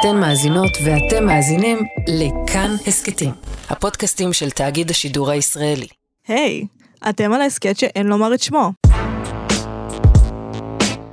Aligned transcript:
אתן 0.00 0.16
מאזינות 0.16 0.70
ואתם 0.84 1.26
מאזינים 1.26 1.78
לכאן 2.08 2.76
הסכתים, 2.86 3.30
הפודקאסטים 3.68 4.32
של 4.32 4.50
תאגיד 4.50 4.90
השידור 4.90 5.30
הישראלי. 5.30 5.86
היי, 6.28 6.66
hey, 7.04 7.08
אתם 7.10 7.32
על 7.32 7.40
ההסכת 7.40 7.78
שאין 7.78 8.06
לומר 8.06 8.34
את 8.34 8.42
שמו. 8.42 8.72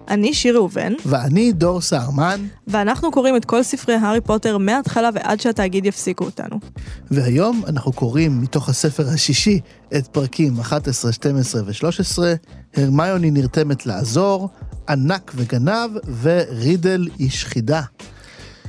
אני 0.08 0.34
שיר 0.34 0.56
ראובן. 0.56 0.94
ואני 1.06 1.52
דור 1.52 1.82
סהרמן. 1.82 2.48
ואנחנו 2.68 3.12
קוראים 3.12 3.36
את 3.36 3.46
כל 3.46 3.64
ספרי 3.64 3.96
הארי 3.96 4.22
פוטר 4.22 4.58
מההתחלה 4.58 5.10
ועד 5.14 5.42
שהתאגיד 5.42 5.86
יפסיקו 5.86 6.26
אותנו. 6.26 6.60
והיום 7.12 7.62
אנחנו 7.68 7.94
קוראים 7.94 8.42
מתוך 8.42 8.70
הספר 8.70 9.08
השישי 9.14 9.60
את 9.98 10.08
פרקים 10.08 10.60
11, 10.60 11.12
12 11.12 11.62
ו-13, 11.66 12.20
הרמיוני 12.76 13.32
נרתמת 13.32 13.86
לעזור, 13.86 14.50
ענק 14.90 15.32
וגנב 15.36 15.92
ורידל 16.22 17.08
איש 17.20 17.46
חידה. 17.46 17.82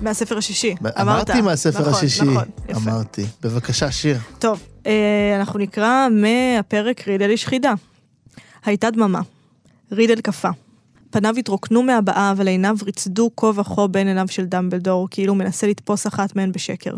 מהספר 0.00 0.38
השישי, 0.38 0.74
אמרת. 0.80 0.98
אמרתי 0.98 1.40
מהספר 1.40 1.80
נכון, 1.80 1.92
השישי. 1.92 2.24
נכון, 2.24 2.48
יפה. 2.68 2.80
אמרתי. 2.80 3.26
בבקשה, 3.42 3.90
שיר. 3.90 4.18
טוב, 4.38 4.62
אה, 4.86 5.36
אנחנו 5.38 5.58
נקרא 5.58 6.08
מהפרק 6.10 7.08
רידל 7.08 7.30
איש 7.30 7.46
חידה. 7.46 7.74
הייתה 8.64 8.90
דממה. 8.90 9.20
רידל 9.92 10.20
קפא. 10.20 10.50
פניו 11.10 11.34
התרוקנו 11.36 11.82
מהבעה, 11.82 12.32
אבל 12.32 12.46
עיניו 12.46 12.76
ריצדו 12.84 13.30
כה 13.36 13.46
וכה 13.54 13.86
בין 13.86 14.08
עיניו 14.08 14.28
של 14.28 14.44
דמבלדור, 14.44 15.08
כאילו 15.10 15.34
מנסה 15.34 15.66
לתפוס 15.66 16.06
אחת 16.06 16.36
מהן 16.36 16.52
בשקר. 16.52 16.94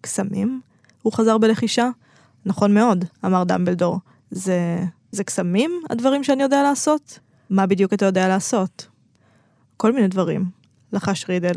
קסמים? 0.00 0.60
הוא 1.02 1.12
חזר 1.12 1.38
בלחישה. 1.38 1.88
נכון 2.46 2.74
מאוד, 2.74 3.04
אמר 3.24 3.44
דמבלדור. 3.44 3.98
זה... 4.30 4.78
זה 5.12 5.24
קסמים, 5.24 5.70
הדברים 5.90 6.24
שאני 6.24 6.42
יודע 6.42 6.62
לעשות? 6.62 7.18
מה 7.50 7.66
בדיוק 7.66 7.92
אתה 7.92 8.06
יודע 8.06 8.28
לעשות? 8.28 8.86
כל 9.76 9.92
מיני 9.92 10.08
דברים, 10.08 10.44
לחש 10.92 11.24
רידל. 11.28 11.54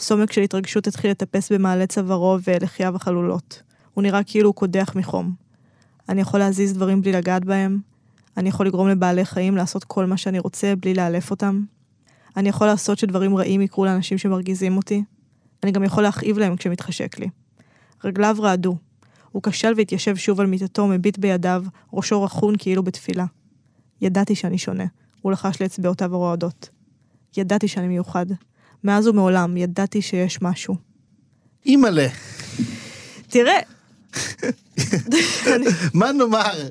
סומק 0.00 0.32
של 0.32 0.40
התרגשות 0.40 0.86
התחיל 0.86 1.10
לטפס 1.10 1.52
במעלה 1.52 1.86
צווארו 1.86 2.38
ולחיו 2.46 2.96
החלולות. 2.96 3.62
הוא 3.94 4.02
נראה 4.02 4.22
כאילו 4.22 4.48
הוא 4.48 4.54
קודח 4.54 4.92
מחום. 4.96 5.34
אני 6.08 6.20
יכול 6.20 6.40
להזיז 6.40 6.72
דברים 6.72 7.00
בלי 7.00 7.12
לגעת 7.12 7.44
בהם. 7.44 7.78
אני 8.36 8.48
יכול 8.48 8.66
לגרום 8.66 8.88
לבעלי 8.88 9.24
חיים 9.24 9.56
לעשות 9.56 9.84
כל 9.84 10.06
מה 10.06 10.16
שאני 10.16 10.38
רוצה 10.38 10.74
בלי 10.76 10.94
לאלף 10.94 11.30
אותם. 11.30 11.64
אני 12.36 12.48
יכול 12.48 12.66
לעשות 12.66 12.98
שדברים 12.98 13.36
רעים 13.36 13.60
יקרו 13.60 13.84
לאנשים 13.84 14.18
שמרגיזים 14.18 14.76
אותי. 14.76 15.04
אני 15.62 15.72
גם 15.72 15.84
יכול 15.84 16.02
להכאיב 16.02 16.38
להם 16.38 16.56
כשמתחשק 16.56 17.18
לי. 17.18 17.28
רגליו 18.04 18.36
רעדו. 18.38 18.76
הוא 19.32 19.42
כשל 19.42 19.72
והתיישב 19.76 20.16
שוב 20.16 20.40
על 20.40 20.46
מיטתו, 20.46 20.86
מביט 20.86 21.18
בידיו, 21.18 21.64
ראשו 21.92 22.22
רכון 22.22 22.54
כאילו 22.58 22.82
בתפילה. 22.82 23.24
ידעתי 24.00 24.34
שאני 24.34 24.58
שונה. 24.58 24.84
הוא 25.22 25.32
לחש 25.32 25.62
לאצבעותיו 25.62 26.14
הרועדות. 26.14 26.68
ידעתי 27.36 27.68
שאני 27.68 27.88
מיוחד. 27.88 28.26
מאז 28.84 29.06
ומעולם 29.06 29.56
ידעתי 29.56 30.02
שיש 30.02 30.42
משהו. 30.42 30.76
אימא'לה, 31.66 32.06
תראה, 33.28 33.60
מה 35.94 36.12
נאמר? 36.12 36.68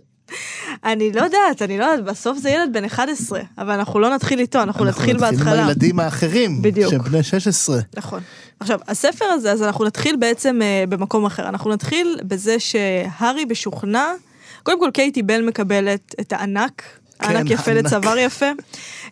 אני 0.83 1.11
לא 1.11 1.21
יודעת, 1.21 1.61
אני 1.61 1.77
לא 1.77 1.85
יודעת, 1.85 2.05
בסוף 2.05 2.37
זה 2.37 2.49
ילד 2.49 2.69
בן 2.73 2.85
11, 2.85 3.41
אבל 3.57 3.73
אנחנו 3.73 3.99
לא 3.99 4.15
נתחיל 4.15 4.39
איתו, 4.39 4.61
אנחנו 4.61 4.85
נתחיל 4.85 5.15
אנחנו 5.15 5.27
נתחיל 5.27 5.45
עם 5.45 5.45
בהתחלה. 5.45 5.65
הילדים 5.65 5.99
האחרים. 5.99 6.61
בדיוק. 6.61 6.91
שהם 6.91 7.02
בני 7.02 7.23
16. 7.23 7.80
נכון. 7.97 8.21
עכשיו, 8.59 8.80
הספר 8.87 9.25
הזה, 9.25 9.52
אז 9.52 9.63
אנחנו 9.63 9.85
נתחיל 9.85 10.15
בעצם 10.15 10.59
אה, 10.61 10.83
במקום 10.89 11.25
אחר. 11.25 11.49
אנחנו 11.49 11.73
נתחיל 11.73 12.19
בזה 12.23 12.59
שהארי 12.59 13.45
משוכנע, 13.45 14.05
קודם 14.63 14.80
כל 14.80 14.89
קייטי 14.93 15.23
בל 15.23 15.41
מקבלת 15.41 16.15
את 16.21 16.33
הענק. 16.33 16.98
כן, 17.19 17.35
ענק 17.35 17.49
יפה. 17.49 17.73
לצוואר 17.73 18.17
יפה, 18.17 18.45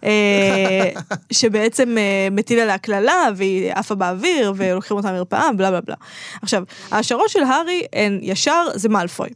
אה, 0.03 0.89
שבעצם 1.31 1.97
אה, 1.97 2.27
מטיל 2.31 2.59
עליה 2.59 2.77
קללה 2.77 3.29
והיא 3.35 3.71
עפה 3.73 3.95
באוויר 3.95 4.53
ולוקחים 4.55 4.97
אותה 4.97 5.11
למרפאה, 5.11 5.53
בלה 5.57 5.71
בלה 5.71 5.81
בלה. 5.81 5.95
עכשיו, 6.41 6.63
ההשערות 6.91 7.29
של 7.29 7.43
הארי 7.43 7.83
הן 7.93 8.19
ישר, 8.21 8.67
זה 8.75 8.89
מאלפוי. 8.89 9.29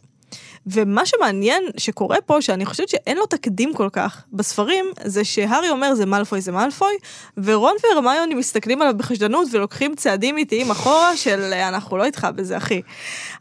ומה 0.68 1.06
שמעניין 1.06 1.64
שקורה 1.78 2.22
פה, 2.26 2.42
שאני 2.42 2.66
חושבת 2.66 2.90
שאין 2.90 3.18
לו 3.18 3.26
תקדים 3.26 3.74
כל 3.74 3.90
כך 3.94 4.24
בספרים, 4.34 4.86
זה 5.04 5.24
שהארי 5.24 5.70
אומר 5.70 5.96
זה 5.96 6.06
מאלפוי 6.06 6.42
זה 6.42 6.52
מאלפוי, 6.52 6.94
ורון 7.38 7.76
והרמיוני 7.84 8.36
מסתכלים 8.36 8.82
עליו 8.82 8.94
בחשדנות 8.98 9.48
ולוקחים 9.52 9.96
צעדים 9.96 10.38
איטיים 10.38 10.72
אחורה 10.72 11.18
של 11.18 11.54
אנחנו 11.54 11.98
לא 11.98 12.04
איתך 12.04 12.28
בזה 12.36 12.58
אחי. 12.58 12.82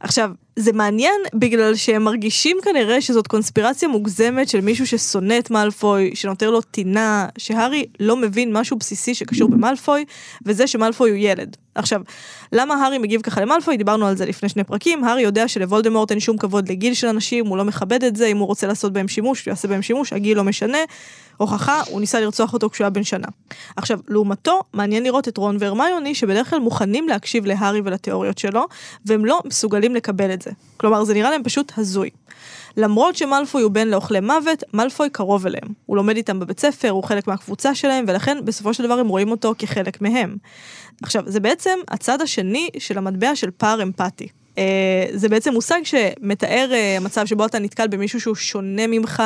עכשיו, 0.01 0.31
זה 0.57 0.73
מעניין 0.73 1.21
בגלל 1.35 1.75
שהם 1.75 2.03
מרגישים 2.03 2.57
כנראה 2.63 3.01
שזאת 3.01 3.27
קונספירציה 3.27 3.89
מוגזמת 3.89 4.49
של 4.49 4.61
מישהו 4.61 4.87
ששונא 4.87 5.39
את 5.39 5.51
מאלפוי, 5.51 6.11
שנותר 6.15 6.51
לו 6.51 6.61
טינה, 6.61 7.27
שהארי 7.39 7.87
לא 8.01 8.17
מבין 8.17 8.57
משהו 8.57 8.77
בסיסי 8.77 9.15
שקשור 9.15 9.49
במאלפוי, 9.49 10.05
וזה 10.47 10.67
שמאלפוי 10.67 11.11
הוא 11.11 11.19
ילד. 11.19 11.57
עכשיו, 11.75 12.01
למה 12.53 12.75
הארי 12.75 12.99
מגיב 12.99 13.21
ככה 13.21 13.41
למאלפוי? 13.41 13.77
דיברנו 13.77 14.07
על 14.07 14.17
זה 14.17 14.27
לפני 14.27 14.49
שני 14.49 14.65
פרקים, 14.65 15.05
הארי 15.05 15.23
יודע 15.23 15.49
שלוולדמורט 15.49 16.11
אין 16.11 16.21
שום 16.21 16.37
כבוד 16.37 16.69
לגיל 16.69 16.95
של 16.95 17.07
אנשים, 17.07 17.47
הוא 17.47 17.57
לא 17.57 17.65
מכבד 17.65 18.05
את 18.05 18.17
זה, 18.17 18.27
אם 18.27 18.39
הוא 18.39 18.47
רוצה 18.47 18.67
לעשות 18.67 18.93
בהם 18.93 19.09
שימוש, 19.09 19.47
הוא 19.47 19.53
יעשה 19.53 19.69
בהם 19.69 19.83
שימוש, 19.83 20.13
הגיל 20.13 20.37
לא 20.37 20.45
משנה. 20.45 20.79
הוכחה, 21.37 21.83
הוא 21.89 22.01
ניסה 22.01 22.21
לרצוח 22.21 22.53
אותו 22.53 22.71
כשהוא 22.71 22.85
היה 22.85 22.91
בן 22.91 23.05
שנה. 23.05 23.29
עכשיו, 23.77 23.99
לעומתו, 24.09 24.63
מעניין 24.73 25.03
לראות 25.03 25.29
את 25.29 25.37
רון 25.37 25.57
והרמיוני, 25.61 26.15
שבדרך 26.15 26.51
כלל 26.51 26.59
מוכנים 26.59 27.09
להקשיב 27.09 27.47
להארי 27.47 27.81
ולתיאוריות 27.85 28.39
שלו, 28.39 28.67
והם 29.07 29.25
לא 29.25 29.41
מסוגלים 29.45 29.95
לקבל 29.95 30.33
את 30.33 30.43
זה. 30.43 30.51
כלומר, 30.77 31.05
זה 31.05 31.15
נראה 31.15 31.31
להם 31.31 31.43
פשוט 31.43 31.73
הזוי. 31.77 32.11
למרות 32.77 33.17
שמלפוי 33.17 33.63
הוא 33.63 33.71
בן 33.71 33.89
לאוכלי 33.89 34.21
מוות, 34.21 34.65
מלפוי 34.75 35.11
קרוב 35.11 35.47
אליהם. 35.47 35.69
הוא 35.87 35.97
לומד 35.97 36.17
איתם 36.17 36.41
בבית 36.41 36.61
ספר, 36.61 36.91
הוא 36.91 37.05
חלק 37.05 37.27
מהקבוצה 37.27 37.75
שלהם, 37.75 38.05
ולכן 38.09 38.39
בסופו 38.45 38.75
של 38.75 38.83
דבר 38.83 38.99
הם 38.99 39.09
רואים 39.09 39.31
אותו 39.31 39.55
כחלק 39.59 40.01
מהם. 40.01 40.37
עכשיו, 41.03 41.23
זה 41.27 41.41
בעצם 41.41 41.79
הצד 41.89 42.21
השני 42.21 42.71
של 42.79 42.99
המטבע 42.99 43.37
של 43.37 43.51
פער 43.51 43.83
אמפתי. 43.83 44.29
Uh, 44.57 44.61
זה 45.13 45.29
בעצם 45.29 45.53
מושג 45.53 45.81
שמתאר 45.85 46.71
uh, 46.71 47.05
מצב 47.05 47.27
שבו 47.27 47.47
אתה 47.47 47.59
נתקל 47.59 47.89
במישהו 47.89 48.21
שהוא 48.21 48.35
שונה 48.35 48.87
ממך 48.87 49.23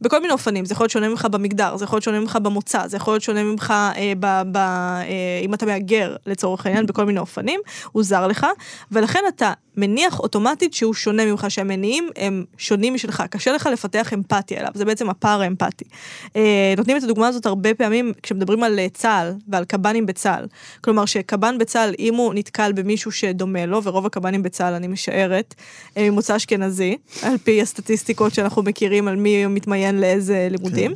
בכל 0.00 0.20
מיני 0.20 0.32
אופנים, 0.32 0.64
זה 0.64 0.72
יכול 0.72 0.84
להיות 0.84 0.90
שונה 0.90 1.08
ממך 1.08 1.26
במגדר, 1.30 1.76
זה 1.76 1.84
יכול 1.84 1.96
להיות 1.96 2.04
שונה 2.04 2.20
ממך 2.20 2.38
במוצא, 2.42 2.86
זה 2.86 2.96
יכול 2.96 3.14
להיות 3.14 3.22
שונה 3.22 3.42
ממך 3.42 3.74
uh, 3.94 3.98
ב, 4.20 4.42
ב, 4.52 4.56
uh, 4.56 5.44
אם 5.44 5.54
אתה 5.54 5.66
מהגר 5.66 6.16
לצורך 6.26 6.66
העניין, 6.66 6.86
בכל 6.86 7.04
מיני 7.04 7.18
אופנים, 7.18 7.60
הוא 7.92 8.02
זר 8.02 8.26
לך, 8.26 8.46
ולכן 8.92 9.20
אתה 9.28 9.52
מניח 9.76 10.20
אוטומטית 10.20 10.74
שהוא 10.74 10.94
שונה 10.94 11.24
ממך, 11.24 11.46
שהמניעים 11.48 12.08
הם 12.16 12.44
שונים 12.58 12.94
משלך, 12.94 13.22
קשה 13.30 13.52
לך 13.52 13.68
לפתח 13.72 14.12
אמפתיה 14.12 14.60
אליו, 14.60 14.70
זה 14.74 14.84
בעצם 14.84 15.10
הפער 15.10 15.42
האמפתי. 15.42 15.84
Uh, 16.24 16.30
נותנים 16.76 16.96
את 16.96 17.02
הדוגמה 17.02 17.28
הזאת 17.28 17.46
הרבה 17.46 17.74
פעמים 17.74 18.12
כשמדברים 18.22 18.62
על 18.62 18.80
צה"ל 18.94 19.32
ועל 19.48 19.64
קב"נים 19.64 20.06
בצה"ל. 20.06 20.46
כלומר 20.80 21.04
שקב"ן 21.04 21.58
בצה"ל, 21.58 21.94
אם 21.98 22.14
הוא 22.14 22.34
נתקל 22.34 22.72
במישהו 22.72 23.12
שדומה 23.12 23.66
לו, 23.66 23.82
ורוב 23.82 24.06
הקב"נים 24.06 24.42
בצה"ל, 24.46 24.74
אני 24.74 24.86
משערת, 24.86 25.54
הם 25.96 26.04
ממוצא 26.04 26.36
אשכנזי, 26.36 26.96
על 27.22 27.38
פי 27.38 27.62
הסטטיסטיקות 27.62 28.34
שאנחנו 28.34 28.62
מכירים 28.62 29.08
על 29.08 29.16
מי 29.16 29.46
מתמיין 29.46 30.00
לאיזה 30.00 30.48
לימודים. 30.50 30.94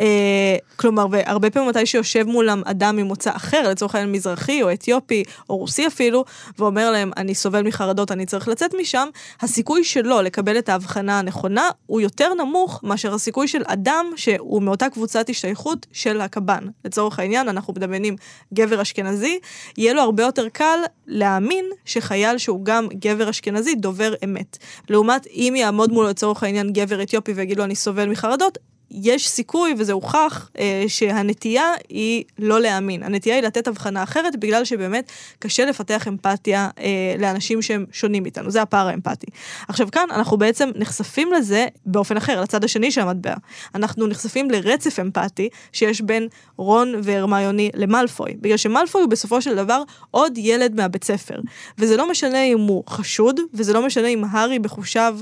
אה, 0.00 0.56
כלומר, 0.76 1.06
והרבה 1.10 1.50
פעמים 1.50 1.68
מתי 1.68 1.86
שיושב 1.86 2.26
מולם 2.26 2.62
אדם 2.64 2.96
ממוצא 2.96 3.30
אחר, 3.36 3.68
לצורך 3.70 3.94
העניין 3.94 4.12
מזרחי 4.12 4.62
או 4.62 4.72
אתיופי 4.72 5.24
או 5.50 5.56
רוסי 5.56 5.86
אפילו, 5.86 6.24
ואומר 6.58 6.90
להם, 6.90 7.10
אני 7.16 7.34
סובל 7.34 7.62
מחרדות, 7.62 8.12
אני 8.12 8.26
צריך 8.26 8.48
לצאת 8.48 8.74
משם, 8.80 9.08
הסיכוי 9.40 9.84
שלו 9.84 10.22
לקבל 10.22 10.58
את 10.58 10.68
ההבחנה 10.68 11.18
הנכונה 11.18 11.68
הוא 11.86 12.00
יותר 12.00 12.34
נמוך 12.34 12.80
מאשר 12.82 13.14
הסיכוי 13.14 13.48
של 13.48 13.62
אדם 13.66 14.06
שהוא 14.16 14.62
מאותה 14.62 14.88
קבוצת 14.88 15.30
השתייכות 15.30 15.86
של 15.92 16.20
הקב"ן. 16.20 16.64
לצורך 16.84 17.18
העניין, 17.18 17.48
אנחנו 17.48 17.72
מדמיינים 17.72 18.16
גבר 18.54 18.82
אשכנזי, 18.82 19.38
יהיה 19.78 19.92
לו 19.92 20.00
הרבה 20.00 20.22
יותר 20.22 20.48
קל 20.48 20.78
להאמין 21.06 21.64
שחייל 21.84 22.38
שהוא 22.38 22.64
גם 22.64 22.83
גבר 22.92 23.30
אשכנזי 23.30 23.74
דובר 23.74 24.14
אמת. 24.24 24.58
לעומת 24.88 25.26
אם 25.26 25.54
יעמוד 25.56 25.92
מולו 25.92 26.08
לצורך 26.08 26.42
העניין 26.42 26.72
גבר 26.72 27.02
אתיופי 27.02 27.32
ויגיד 27.32 27.58
לו 27.58 27.64
אני 27.64 27.74
סובל 27.74 28.08
מחרדות, 28.08 28.58
יש 29.02 29.28
סיכוי, 29.28 29.74
וזה 29.78 29.92
הוכח, 29.92 30.50
אה, 30.58 30.84
שהנטייה 30.88 31.72
היא 31.88 32.24
לא 32.38 32.60
להאמין. 32.60 33.02
הנטייה 33.02 33.36
היא 33.36 33.44
לתת 33.44 33.68
הבחנה 33.68 34.02
אחרת, 34.02 34.36
בגלל 34.36 34.64
שבאמת 34.64 35.12
קשה 35.38 35.64
לפתח 35.64 36.08
אמפתיה 36.08 36.68
אה, 36.78 37.14
לאנשים 37.18 37.62
שהם 37.62 37.84
שונים 37.92 38.22
מאיתנו. 38.22 38.50
זה 38.50 38.62
הפער 38.62 38.88
האמפתי. 38.88 39.26
עכשיו 39.68 39.88
כאן 39.92 40.06
אנחנו 40.10 40.36
בעצם 40.36 40.70
נחשפים 40.74 41.32
לזה 41.32 41.66
באופן 41.86 42.16
אחר, 42.16 42.40
לצד 42.40 42.64
השני 42.64 42.90
של 42.90 43.00
המטבע. 43.00 43.34
אנחנו 43.74 44.06
נחשפים 44.06 44.50
לרצף 44.50 44.98
אמפתי 45.00 45.48
שיש 45.72 46.00
בין 46.00 46.28
רון 46.56 46.94
והרמיוני 47.02 47.70
למלפוי. 47.74 48.34
בגלל 48.40 48.56
שמלפוי 48.56 49.02
הוא 49.02 49.10
בסופו 49.10 49.42
של 49.42 49.56
דבר 49.56 49.82
עוד 50.10 50.38
ילד 50.38 50.74
מהבית 50.74 51.04
ספר. 51.04 51.40
וזה 51.78 51.96
לא 51.96 52.10
משנה 52.10 52.42
אם 52.42 52.60
הוא 52.60 52.84
חשוד, 52.88 53.40
וזה 53.54 53.72
לא 53.72 53.86
משנה 53.86 54.08
אם 54.08 54.24
הארי 54.30 54.58
בחושיו... 54.58 55.18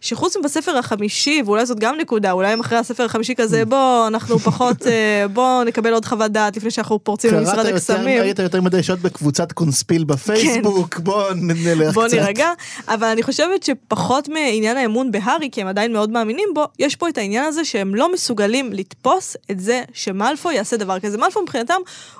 שחוץ 0.00 0.36
מבספר 0.36 0.76
החמישי, 0.78 1.42
ואולי 1.46 1.66
זאת 1.66 1.78
גם 1.80 1.96
נקודה, 2.00 2.32
אולי 2.32 2.52
הם 2.52 2.60
אחרי 2.60 2.78
הספר 2.78 3.04
החמישי 3.04 3.34
כזה, 3.34 3.64
בוא, 3.64 4.06
אנחנו 4.06 4.38
פחות, 4.38 4.86
אה, 4.86 5.28
בוא 5.32 5.64
נקבל 5.64 5.92
עוד 5.92 6.04
חוות 6.04 6.30
דעת 6.32 6.56
לפני 6.56 6.70
שאנחנו 6.70 7.04
פורצים 7.04 7.34
למשרד 7.34 7.54
קראת 7.54 7.66
הקסמים. 7.74 8.22
היית 8.22 8.38
יותר 8.38 8.60
מדי 8.60 8.82
שעות 8.82 8.98
בקבוצת 8.98 9.52
קונספיל 9.52 10.04
בפייסבוק, 10.04 10.98
בוא 10.98 11.24
נ- 11.34 11.66
נלך 11.68 11.94
בוא 11.94 12.04
קצת. 12.06 12.14
נירגע, 12.16 12.48
אבל 12.88 13.06
אני 13.06 13.22
חושבת 13.22 13.62
שפחות 13.62 14.28
מעניין 14.28 14.76
האמון 14.76 15.10
בהארי, 15.10 15.48
כי 15.52 15.60
הם 15.60 15.66
עדיין 15.66 15.92
מאוד 15.92 16.10
מאמינים 16.10 16.48
בו, 16.54 16.64
יש 16.78 16.96
פה 16.96 17.08
את 17.08 17.18
העניין 17.18 17.44
הזה 17.44 17.64
שהם 17.64 17.94
לא 17.94 18.12
מסוגלים 18.12 18.72
לתפוס 18.72 19.36
את 19.50 19.60
זה 19.60 19.82
שמאלפוי 19.92 20.54
יעשה 20.54 20.76
דבר 20.76 21.00
כזה. 21.00 21.18
מאלפוי 21.18 21.42
מבחינתם 21.42 21.74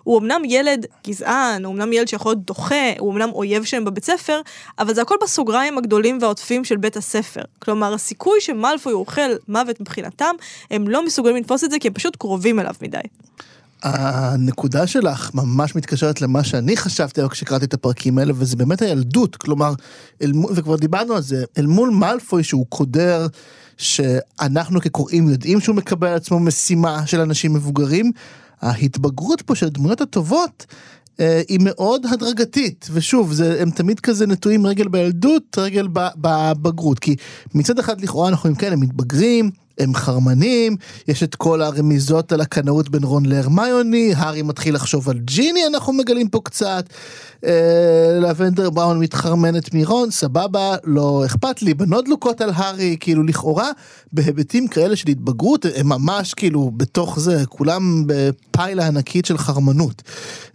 הוא 0.05 0.19
אמנם 0.19 0.43
ילד 0.45 0.87
גזען, 1.07 1.65
הוא 1.65 1.75
אמנם 1.75 1.93
ילד 1.93 2.09
שיכול 2.09 2.33
להיות 2.33 2.45
דוחה, 2.45 2.75
הוא 2.99 3.13
אמנם 3.13 3.29
אויב 3.33 3.65
שלהם 3.65 3.85
בבית 3.85 4.05
ספר, 4.05 4.41
אבל 4.79 4.95
זה 4.95 5.03
הכל 5.03 5.15
בסוגריים 5.23 5.79
הגדולים 5.79 6.19
והעוטפים 6.21 6.65
של 6.65 6.77
בית 6.77 6.97
הספר. 6.97 7.41
כלומר, 7.69 7.95
הסיכוי 7.95 8.41
שמאלפוי 8.41 8.93
הוא 8.93 9.01
אוכל 9.01 9.31
מוות 9.49 9.81
מבחינתם, 9.81 10.35
הם 10.71 10.89
לא 10.89 11.07
מסוגלים 11.07 11.37
לתפוס 11.37 11.65
את 11.65 11.71
זה 11.71 11.77
כי 11.81 11.89
הם 11.89 11.95
פשוט 11.95 12.17
קרובים 12.17 12.61
אליו 12.61 12.75
מדי. 12.83 12.99
הנקודה 13.83 14.87
שלך 14.87 15.31
ממש 15.35 15.77
מתקשרת 15.77 16.21
למה 16.21 16.45
שאני 16.45 16.77
חשבתי 16.77 17.21
היום 17.21 17.31
כשקראתי 17.31 17.65
את 17.65 17.75
הפרקים 17.75 18.19
האלה 18.19 18.33
וזה 18.37 18.57
באמת 18.57 18.83
הילדות 18.83 19.37
כלומר 19.37 19.73
אל, 20.23 20.33
וכבר 20.55 20.77
דיברנו 20.77 21.15
על 21.15 21.23
זה 21.23 21.45
אל 21.59 21.67
מול 21.67 21.91
מאלפוי 21.91 22.45
שהוא 22.45 22.67
קודר 22.69 23.27
שאנחנו 23.77 24.81
כקוראים 24.81 25.29
יודעים 25.29 25.61
שהוא 25.61 25.77
מקבל 25.77 26.09
על 26.09 26.15
עצמו 26.15 26.41
משימה 26.41 27.07
של 27.07 27.21
אנשים 27.21 27.53
מבוגרים 27.53 28.13
ההתבגרות 28.61 29.43
פה 29.43 29.55
של 29.55 29.67
הדמויות 29.67 30.01
הטובות. 30.01 30.67
אה, 31.21 31.43
היא 31.49 31.59
מאוד 31.63 32.07
הדרגתית 32.07 32.89
ושוב 32.93 33.33
זה 33.33 33.63
הם 33.63 33.71
תמיד 33.71 34.01
כזה 34.01 34.27
נטועים 34.27 34.67
רגל 34.67 34.89
בילדות 34.89 35.59
רגל 35.59 35.89
בבגרות 35.93 36.99
כי 36.99 37.17
מצד 37.55 37.79
אחד 37.79 38.01
לכאורה 38.01 38.29
אנחנו 38.29 38.51
כן 38.59 38.73
הם 38.73 38.81
מתבגרים 38.81 39.51
הם 39.79 39.95
חרמנים, 39.95 40.77
יש 41.09 41.23
את 41.23 41.35
כל 41.35 41.63
הרמיזות 41.63 42.33
על 42.33 42.41
הקנאות 42.41 42.89
בין 42.89 43.05
רון 43.05 43.27
להרמיוני, 43.27 44.13
הארי 44.17 44.43
מתחיל 44.43 44.75
לחשוב 44.75 45.11
על 45.11 45.19
ג'יני, 45.19 45.67
אנחנו 45.67 45.93
מגלים 45.93 46.29
פה 46.29 46.41
קצת, 46.45 46.85
אה, 47.45 48.19
לבנדר 48.21 48.71
בראון 48.71 49.01
מתחרמנת 49.01 49.75
מרון, 49.75 50.11
סבבה, 50.11 50.77
לא 50.85 51.23
אכפת 51.27 51.63
לי, 51.63 51.75
בנות 51.75 52.05
דלוקות 52.05 52.41
על 52.41 52.51
הארי, 52.55 52.97
כאילו 53.01 53.23
לכאורה, 53.23 53.71
בהיבטים 54.13 54.69
כאלה 54.69 54.97
של 54.97 55.09
התבגרות, 55.09 55.67
הם 55.77 55.89
ממש 55.89 56.35
כאילו 56.35 56.71
בתוך 56.77 57.21
זה, 57.21 57.47
כולם 57.49 58.05
בפיילה 58.07 58.87
ענקית 58.87 59.25
של 59.25 59.39
חרמנות. 59.39 60.03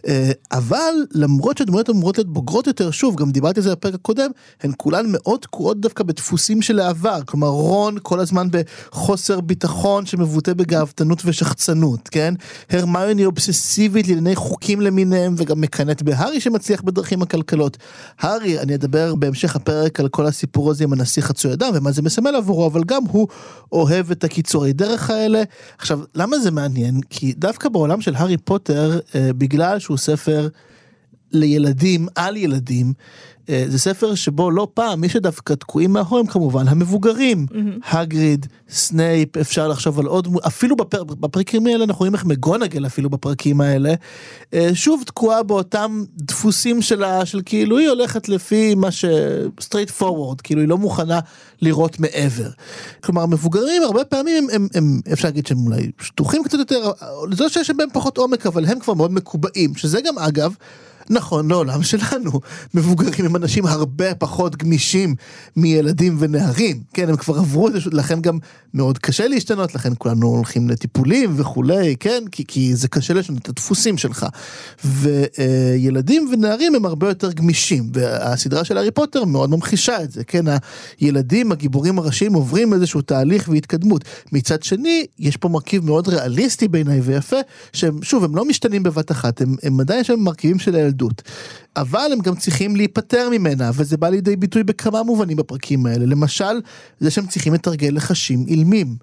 אה, 0.06 0.30
אבל 0.52 0.94
למרות 1.12 1.58
שהדמויות 1.58 1.90
אמורות 1.90 2.18
להיות 2.18 2.32
בוגרות 2.32 2.66
יותר, 2.66 2.90
שוב, 2.90 3.16
גם 3.16 3.30
דיברתי 3.30 3.60
על 3.60 3.64
זה 3.64 3.72
בפרק 3.72 3.94
הקודם, 3.94 4.30
הן 4.62 4.72
כולן 4.76 5.06
מאוד 5.08 5.40
תקועות 5.40 5.80
דווקא 5.80 6.04
בדפוסים 6.04 6.62
של 6.62 6.80
העבר, 6.80 7.20
כלומר 7.26 7.48
רון 7.48 7.96
כל 8.02 8.20
הזמן 8.20 8.48
בחוסר 8.50 9.13
ביטחון 9.46 10.06
שמבוטא 10.06 10.52
בגאוותנות 10.54 11.22
ושחצנות, 11.24 12.08
כן? 12.08 12.34
הרמיוני 12.70 13.24
אובססיבית 13.24 14.08
לענייני 14.08 14.36
חוקים 14.36 14.80
למיניהם 14.80 15.34
וגם 15.38 15.60
מקנאת 15.60 16.02
בהארי 16.02 16.40
שמצליח 16.40 16.82
בדרכים 16.82 17.22
עקלקלות. 17.22 17.76
הארי, 18.18 18.60
אני 18.60 18.74
אדבר 18.74 19.14
בהמשך 19.14 19.56
הפרק 19.56 20.00
על 20.00 20.08
כל 20.08 20.26
הסיפור 20.26 20.70
הזה 20.70 20.84
עם 20.84 20.92
הנסיך 20.92 21.24
חצוי 21.24 21.52
אדם 21.52 21.70
ומה 21.74 21.92
זה 21.92 22.02
מסמל 22.02 22.36
עבורו, 22.36 22.66
אבל 22.66 22.84
גם 22.86 23.02
הוא 23.10 23.28
אוהב 23.72 24.10
את 24.10 24.24
הקיצורי 24.24 24.72
דרך 24.72 25.10
האלה. 25.10 25.42
עכשיו, 25.78 26.00
למה 26.14 26.38
זה 26.38 26.50
מעניין? 26.50 27.00
כי 27.10 27.32
דווקא 27.32 27.68
בעולם 27.68 28.00
של 28.00 28.14
הארי 28.14 28.36
פוטר, 28.36 28.98
אה, 29.14 29.30
בגלל 29.32 29.78
שהוא 29.78 29.96
ספר 29.96 30.48
לילדים, 31.34 32.06
על 32.14 32.36
ילדים, 32.36 32.92
אה, 33.48 33.64
זה 33.68 33.78
ספר 33.78 34.14
שבו 34.14 34.50
לא 34.50 34.68
פעם 34.74 35.00
מי 35.00 35.08
שדווקא 35.08 35.54
תקועים 35.54 35.92
מאחורי 35.92 36.20
הם 36.20 36.26
כמובן 36.26 36.68
המבוגרים, 36.68 37.46
הגריד, 37.90 38.46
סנייפ, 38.68 39.36
אפשר 39.36 39.68
לחשוב 39.68 40.00
על 40.00 40.06
עוד, 40.06 40.28
אפילו 40.46 40.76
בפר, 40.76 41.04
בפרקים 41.04 41.66
האלה 41.66 41.84
אנחנו 41.84 41.98
רואים 41.98 42.14
איך 42.14 42.24
מקגונגל 42.24 42.86
אפילו 42.86 43.10
בפרקים 43.10 43.60
האלה, 43.60 43.94
אה, 44.54 44.70
שוב 44.74 45.02
תקועה 45.06 45.42
באותם 45.42 46.04
דפוסים 46.16 46.82
שלה, 46.82 47.26
של 47.26 47.40
כאילו 47.44 47.78
היא 47.78 47.88
הולכת 47.88 48.28
לפי 48.28 48.74
מה 48.74 48.90
ש... 48.90 49.04
straight 49.60 50.00
forward, 50.00 50.42
כאילו 50.42 50.60
היא 50.60 50.68
לא 50.68 50.78
מוכנה 50.78 51.20
לראות 51.62 52.00
מעבר. 52.00 52.48
כלומר 53.00 53.26
מבוגרים 53.26 53.82
הרבה 53.82 54.04
פעמים 54.04 54.44
הם, 54.44 54.50
הם, 54.52 54.68
הם 54.74 55.00
אפשר 55.12 55.28
להגיד 55.28 55.46
שהם 55.46 55.58
אולי 55.66 55.90
שטוחים 56.00 56.44
קצת 56.44 56.58
יותר, 56.58 56.90
זה 57.32 57.44
לא 57.44 57.48
שיש 57.48 57.70
בהם 57.70 57.88
פחות 57.92 58.18
עומק 58.18 58.46
אבל 58.46 58.64
הם 58.64 58.78
כבר 58.78 58.94
מאוד 58.94 59.12
מקובעים, 59.12 59.74
שזה 59.74 60.00
גם 60.00 60.18
אגב 60.18 60.54
נכון 61.10 61.48
לעולם 61.48 61.82
שלנו. 61.82 62.40
מבוגרים 62.74 63.26
הם 63.26 63.36
אנשים 63.36 63.66
הרבה 63.66 64.14
פחות 64.14 64.56
גמישים 64.56 65.14
מילדים 65.56 66.16
ונערים. 66.18 66.82
כן 66.94 67.08
הם 67.08 67.16
כבר 67.16 67.38
עברו 67.38 67.68
את 67.68 67.72
זה 67.72 67.80
לכן 67.92 68.20
גם 68.20 68.38
מאוד 68.74 68.98
קשה 68.98 69.28
להשתנות 69.28 69.74
לכן 69.74 69.92
כולנו 69.98 70.26
הולכים 70.26 70.70
לטיפולים 70.70 71.32
וכולי 71.36 71.96
כן 72.00 72.24
כי, 72.32 72.44
כי 72.48 72.76
זה 72.76 72.88
קשה 72.88 73.14
לשנות 73.14 73.42
את 73.42 73.48
הדפוסים 73.48 73.98
שלך. 73.98 74.26
וילדים 74.84 76.28
ונערים 76.32 76.74
הם 76.74 76.86
הרבה 76.86 77.08
יותר 77.08 77.32
גמישים 77.32 77.90
והסדרה 77.92 78.64
של 78.64 78.76
הארי 78.78 78.90
פוטר 78.90 79.24
מאוד 79.24 79.50
ממחישה 79.50 80.02
את 80.02 80.10
זה 80.12 80.24
כן 80.24 80.44
הילדים 81.00 81.52
הגיבורים 81.52 81.98
הראשיים 81.98 82.34
עוברים 82.34 82.74
איזשהו 82.74 83.02
תהליך 83.02 83.48
והתקדמות. 83.48 84.04
מצד 84.32 84.62
שני 84.62 85.06
יש 85.18 85.36
פה 85.36 85.48
מרכיב 85.48 85.84
מאוד 85.84 86.08
ריאליסטי 86.08 86.68
בעיניי 86.68 87.00
ויפה 87.00 87.36
שהם 87.72 88.02
שוב 88.02 88.24
הם 88.24 88.36
לא 88.36 88.44
משתנים 88.44 88.82
בבת 88.82 89.10
אחת 89.10 89.40
הם, 89.40 89.54
הם 89.62 89.80
עדיין 89.80 90.00
יש 90.00 90.10
להם 90.10 90.24
מרכיבים 90.24 90.58
של 90.58 90.76
הילדות 90.94 91.22
אבל 91.76 92.10
הם 92.12 92.18
גם 92.18 92.36
צריכים 92.36 92.76
להיפטר 92.76 93.28
ממנה 93.32 93.70
וזה 93.74 93.96
בא 93.96 94.08
לידי 94.08 94.36
ביטוי 94.36 94.62
בכמה 94.64 95.02
מובנים 95.02 95.36
בפרקים 95.36 95.86
האלה 95.86 96.06
למשל 96.06 96.60
זה 97.00 97.10
שהם 97.10 97.26
צריכים 97.26 97.54
לתרגל 97.54 97.90
לחשים 97.92 98.44
אילמים 98.48 98.96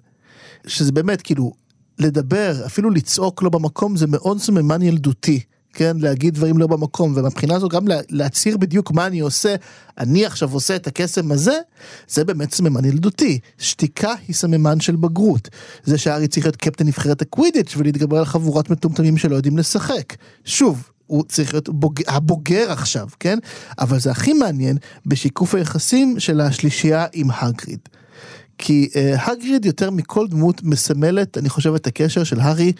שזה 0.66 0.92
באמת 0.92 1.22
כאילו 1.22 1.52
לדבר 1.98 2.66
אפילו 2.66 2.90
לצעוק 2.90 3.42
לא 3.42 3.50
במקום 3.50 3.96
זה 3.96 4.06
מאוד 4.06 4.38
סממן 4.40 4.82
ילדותי. 4.82 5.40
כן, 5.74 5.96
להגיד 6.00 6.34
דברים 6.34 6.58
לא 6.58 6.66
במקום, 6.66 7.12
ומבחינה 7.16 7.58
זו 7.58 7.68
גם 7.68 7.88
לה- 7.88 8.00
להצהיר 8.10 8.56
בדיוק 8.56 8.92
מה 8.92 9.06
אני 9.06 9.20
עושה, 9.20 9.54
אני 9.98 10.26
עכשיו 10.26 10.52
עושה 10.52 10.76
את 10.76 10.86
הקסם 10.86 11.32
הזה, 11.32 11.58
זה 12.08 12.24
באמת 12.24 12.54
סממן 12.54 12.84
ילדותי. 12.84 13.38
שתיקה 13.58 14.12
היא 14.28 14.36
סממן 14.36 14.80
של 14.80 14.96
בגרות. 14.96 15.48
זה 15.84 15.98
שהארי 15.98 16.28
צריך 16.28 16.46
להיות 16.46 16.56
קפטן 16.56 16.86
נבחרת 16.86 17.22
הקווידיץ' 17.22 17.74
ולהתגבר 17.76 18.18
על 18.18 18.24
חבורת 18.24 18.70
מטומטמים 18.70 19.16
שלא 19.16 19.36
יודעים 19.36 19.58
לשחק. 19.58 20.16
שוב, 20.44 20.90
הוא 21.12 21.24
צריך 21.28 21.54
להיות 21.54 21.68
בוג... 21.68 22.00
הבוגר 22.08 22.72
עכשיו, 22.72 23.08
כן? 23.20 23.38
אבל 23.78 24.00
זה 24.00 24.10
הכי 24.10 24.32
מעניין 24.32 24.76
בשיקוף 25.06 25.54
היחסים 25.54 26.20
של 26.20 26.40
השלישייה 26.40 27.06
עם 27.12 27.30
הגריד. 27.30 27.78
כי 28.58 28.88
uh, 28.92 29.30
הגריד 29.30 29.64
יותר 29.64 29.90
מכל 29.90 30.28
דמות 30.28 30.62
מסמלת, 30.62 31.38
אני 31.38 31.48
חושב, 31.48 31.74
את 31.74 31.86
הקשר 31.86 32.24
של 32.24 32.40
הארי 32.40 32.72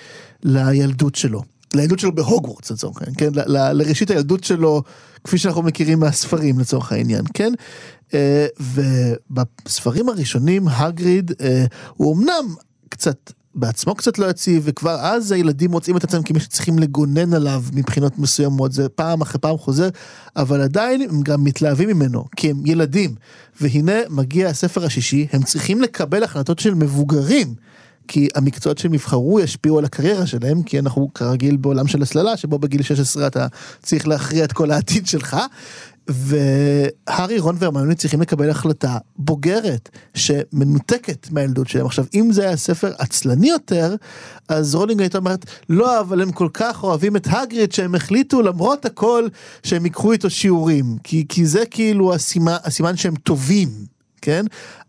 לילדות 0.42 1.14
שלו. 1.14 1.42
לילדות 1.74 1.98
שלו 1.98 2.14
בהוגוורטס 2.14 2.70
לצורך 2.70 3.02
העניין, 3.02 3.14
כן? 3.18 3.30
ל- 3.34 3.56
ל- 3.56 3.72
לראשית 3.72 4.10
הילדות 4.10 4.44
שלו, 4.44 4.82
כפי 5.24 5.38
שאנחנו 5.38 5.62
מכירים 5.62 6.00
מהספרים 6.00 6.58
לצורך 6.58 6.92
העניין, 6.92 7.24
כן? 7.34 7.52
Uh, 8.08 8.14
ובספרים 9.30 10.08
הראשונים 10.08 10.68
הגריד 10.68 11.30
uh, 11.30 11.34
הוא 11.96 12.16
אמנם 12.16 12.54
קצת 12.88 13.32
בעצמו 13.54 13.94
קצת 13.94 14.18
לא 14.18 14.26
יציב 14.26 14.62
וכבר 14.66 14.98
אז 15.00 15.32
הילדים 15.32 15.70
מוצאים 15.70 15.96
את 15.96 16.04
עצמם 16.04 16.22
כמי 16.22 16.40
שצריכים 16.40 16.78
לגונן 16.78 17.34
עליו 17.34 17.62
מבחינות 17.72 18.18
מסוימות 18.18 18.72
זה 18.72 18.88
פעם 18.88 19.20
אחרי 19.20 19.40
פעם 19.40 19.58
חוזר 19.58 19.88
אבל 20.36 20.60
עדיין 20.60 21.02
הם 21.02 21.22
גם 21.22 21.44
מתלהבים 21.44 21.88
ממנו 21.88 22.24
כי 22.36 22.50
הם 22.50 22.66
ילדים 22.66 23.14
והנה 23.60 23.98
מגיע 24.10 24.48
הספר 24.48 24.84
השישי 24.84 25.26
הם 25.32 25.42
צריכים 25.42 25.80
לקבל 25.80 26.24
החלטות 26.24 26.58
של 26.58 26.74
מבוגרים. 26.74 27.54
כי 28.08 28.28
המקצועות 28.34 28.78
שהם 28.78 28.94
יבחרו 28.94 29.40
ישפיעו 29.40 29.78
על 29.78 29.84
הקריירה 29.84 30.26
שלהם 30.26 30.62
כי 30.62 30.78
אנחנו 30.78 31.10
כרגיל 31.14 31.56
בעולם 31.56 31.86
של 31.86 32.02
הסללה 32.02 32.36
שבו 32.36 32.58
בגיל 32.58 32.82
16 32.82 33.26
אתה 33.26 33.46
צריך 33.82 34.08
להכריע 34.08 34.44
את 34.44 34.52
כל 34.52 34.70
העתיד 34.70 35.06
שלך. 35.06 35.36
והארי 36.08 37.38
רון 37.38 37.56
והרמיוני 37.58 37.94
צריכים 37.94 38.20
לקבל 38.20 38.50
החלטה 38.50 38.98
בוגרת 39.16 39.88
שמנותקת 40.14 41.30
מהילדות 41.30 41.68
שלהם. 41.68 41.86
עכשיו 41.86 42.04
אם 42.14 42.32
זה 42.32 42.42
היה 42.42 42.56
ספר 42.56 42.92
עצלני 42.98 43.48
יותר 43.48 43.94
אז 44.48 44.74
רולינג 44.74 45.00
הייתה 45.00 45.18
אומרת 45.18 45.44
לא 45.68 46.00
אבל 46.00 46.22
הם 46.22 46.32
כל 46.32 46.48
כך 46.54 46.82
אוהבים 46.82 47.16
את 47.16 47.26
הגריד 47.30 47.72
שהם 47.72 47.94
החליטו 47.94 48.42
למרות 48.42 48.84
הכל 48.84 49.28
שהם 49.62 49.84
ייקחו 49.84 50.12
איתו 50.12 50.30
שיעורים. 50.30 50.96
כי 51.04 51.24
כי 51.28 51.46
זה 51.46 51.66
כאילו 51.66 52.14
הסימן, 52.14 52.56
הסימן 52.64 52.96
שהם 52.96 53.14
טובים 53.14 53.91
כן? 54.22 54.44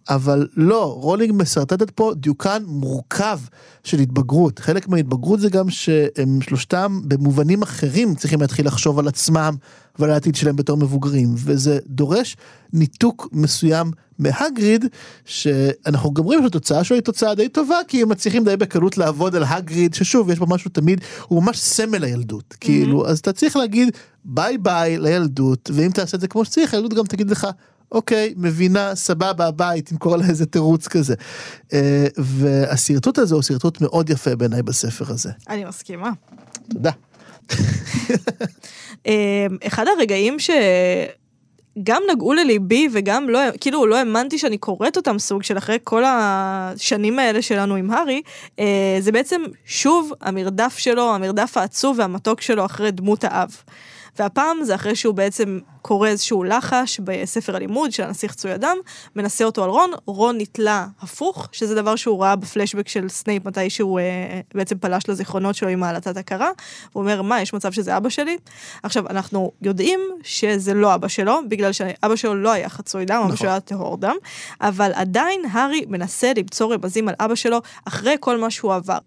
אבל 0.09 0.47
לא, 0.55 0.97
רולינג 1.01 1.31
משרטטת 1.35 1.89
פה 1.89 2.11
דיוקן 2.15 2.63
מורכב 2.65 3.39
של 3.83 3.99
התבגרות. 3.99 4.59
חלק 4.59 4.87
מההתבגרות 4.87 5.39
זה 5.39 5.49
גם 5.49 5.69
שהם 5.69 6.41
שלושתם 6.41 7.01
במובנים 7.03 7.61
אחרים 7.61 8.15
צריכים 8.15 8.41
להתחיל 8.41 8.67
לחשוב 8.67 8.99
על 8.99 9.07
עצמם 9.07 9.55
ועל 9.99 10.11
העתיד 10.11 10.35
שלהם 10.35 10.55
בתור 10.55 10.77
מבוגרים, 10.77 11.29
וזה 11.37 11.79
דורש 11.87 12.37
ניתוק 12.73 13.29
מסוים 13.31 13.91
מהגריד, 14.19 14.85
שאנחנו 15.25 16.13
גם 16.13 16.23
רואים 16.23 16.43
שהתוצאה 16.43 16.83
שלו 16.83 16.95
היא 16.95 17.03
תוצאה 17.03 17.35
די 17.35 17.49
טובה, 17.49 17.77
כי 17.87 18.01
הם 18.01 18.09
מצליחים 18.09 18.43
די 18.43 18.57
בקלות 18.57 18.97
לעבוד 18.97 19.35
על 19.35 19.43
הגריד, 19.43 19.93
ששוב, 19.93 20.29
יש 20.29 20.39
בו 20.39 20.45
משהו 20.47 20.69
תמיד, 20.69 21.01
הוא 21.27 21.43
ממש 21.43 21.59
סמל 21.59 22.03
הילדות, 22.03 22.55
כאילו, 22.59 23.07
אז 23.07 23.19
אתה 23.19 23.33
צריך 23.33 23.55
להגיד 23.55 23.89
ביי 24.25 24.57
ביי 24.57 24.97
לילדות, 24.97 25.69
ואם 25.73 25.91
תעשה 25.91 26.17
את 26.17 26.21
זה 26.21 26.27
כמו 26.27 26.45
שצריך, 26.45 26.73
הילדות 26.73 26.93
גם 26.93 27.05
תגיד 27.05 27.31
לך 27.31 27.47
אוקיי, 27.91 28.33
מבינה, 28.37 28.95
סבבה, 28.95 29.51
ביי, 29.51 29.81
תמכור 29.81 30.17
לה 30.17 30.25
איזה 30.29 30.45
תירוץ 30.45 30.87
כזה. 30.87 31.15
אה, 31.73 32.07
והשרטוט 32.17 33.17
הזה 33.17 33.35
הוא 33.35 33.41
שרטוט 33.41 33.81
מאוד 33.81 34.09
יפה 34.09 34.35
בעיניי 34.35 34.63
בספר 34.63 35.05
הזה. 35.07 35.29
אני 35.49 35.65
מסכימה. 35.65 36.11
תודה. 36.69 36.91
אה, 39.07 39.47
אחד 39.67 39.85
הרגעים 39.97 40.37
שגם 40.39 42.01
נגעו 42.11 42.33
לליבי 42.33 42.87
וגם 42.93 43.29
לא, 43.29 43.39
כאילו 43.59 43.85
לא 43.85 43.95
האמנתי 43.97 44.37
שאני 44.37 44.57
קוראת 44.57 44.97
אותם 44.97 45.19
סוג 45.19 45.43
של 45.43 45.57
אחרי 45.57 45.77
כל 45.83 46.03
השנים 46.05 47.19
האלה 47.19 47.41
שלנו 47.41 47.75
עם 47.75 47.91
הארי, 47.91 48.21
אה, 48.59 48.97
זה 48.99 49.11
בעצם 49.11 49.41
שוב 49.65 50.11
המרדף 50.21 50.77
שלו, 50.77 51.15
המרדף 51.15 51.57
העצוב 51.57 51.99
והמתוק 51.99 52.41
שלו 52.41 52.65
אחרי 52.65 52.91
דמות 52.91 53.23
האב. 53.23 53.55
והפעם 54.19 54.63
זה 54.63 54.75
אחרי 54.75 54.95
שהוא 54.95 55.13
בעצם 55.13 55.59
קורא 55.81 56.07
איזשהו 56.07 56.43
לחש 56.43 56.99
בספר 56.99 57.55
הלימוד 57.55 57.91
של 57.91 58.03
הנסיך 58.03 58.33
חצוי 58.33 58.55
הדם, 58.55 58.77
מנסה 59.15 59.43
אותו 59.43 59.63
על 59.63 59.69
רון, 59.69 59.91
רון 60.05 60.37
נתלה 60.37 60.87
הפוך, 61.01 61.49
שזה 61.51 61.75
דבר 61.75 61.95
שהוא 61.95 62.23
ראה 62.23 62.35
בפלשבק 62.35 62.87
של 62.87 63.09
סנייפ 63.09 63.45
מתי 63.45 63.69
שהוא 63.69 63.99
אה, 63.99 64.39
בעצם 64.55 64.77
פלש 64.77 65.09
לזיכרונות 65.09 65.55
שלו 65.55 65.69
עם 65.69 65.79
הלטת 65.79 66.17
הכרה, 66.17 66.49
הוא 66.93 67.01
אומר, 67.03 67.21
מה, 67.21 67.41
יש 67.41 67.53
מצב 67.53 67.71
שזה 67.71 67.97
אבא 67.97 68.09
שלי? 68.09 68.37
עכשיו, 68.83 69.07
אנחנו 69.09 69.51
יודעים 69.61 69.99
שזה 70.23 70.73
לא 70.73 70.95
אבא 70.95 71.07
שלו, 71.07 71.39
בגלל 71.47 71.71
שאבא 71.71 72.15
שלו 72.15 72.35
לא 72.35 72.51
היה 72.51 72.69
חצוי 72.69 73.05
דם, 73.05 73.15
נכון. 73.15 73.27
אבא 73.27 73.35
שלו 73.35 73.49
היה 73.49 73.59
טהור 73.59 73.97
דם, 73.97 74.15
אבל 74.61 74.91
עדיין 74.93 75.41
הארי 75.51 75.85
מנסה 75.87 76.31
למצוא 76.37 76.73
רמזים 76.73 77.07
על 77.07 77.15
אבא 77.19 77.35
שלו 77.35 77.61
אחרי 77.85 78.15
כל 78.19 78.37
מה 78.37 78.49
שהוא 78.49 78.73
עבר. 78.73 78.97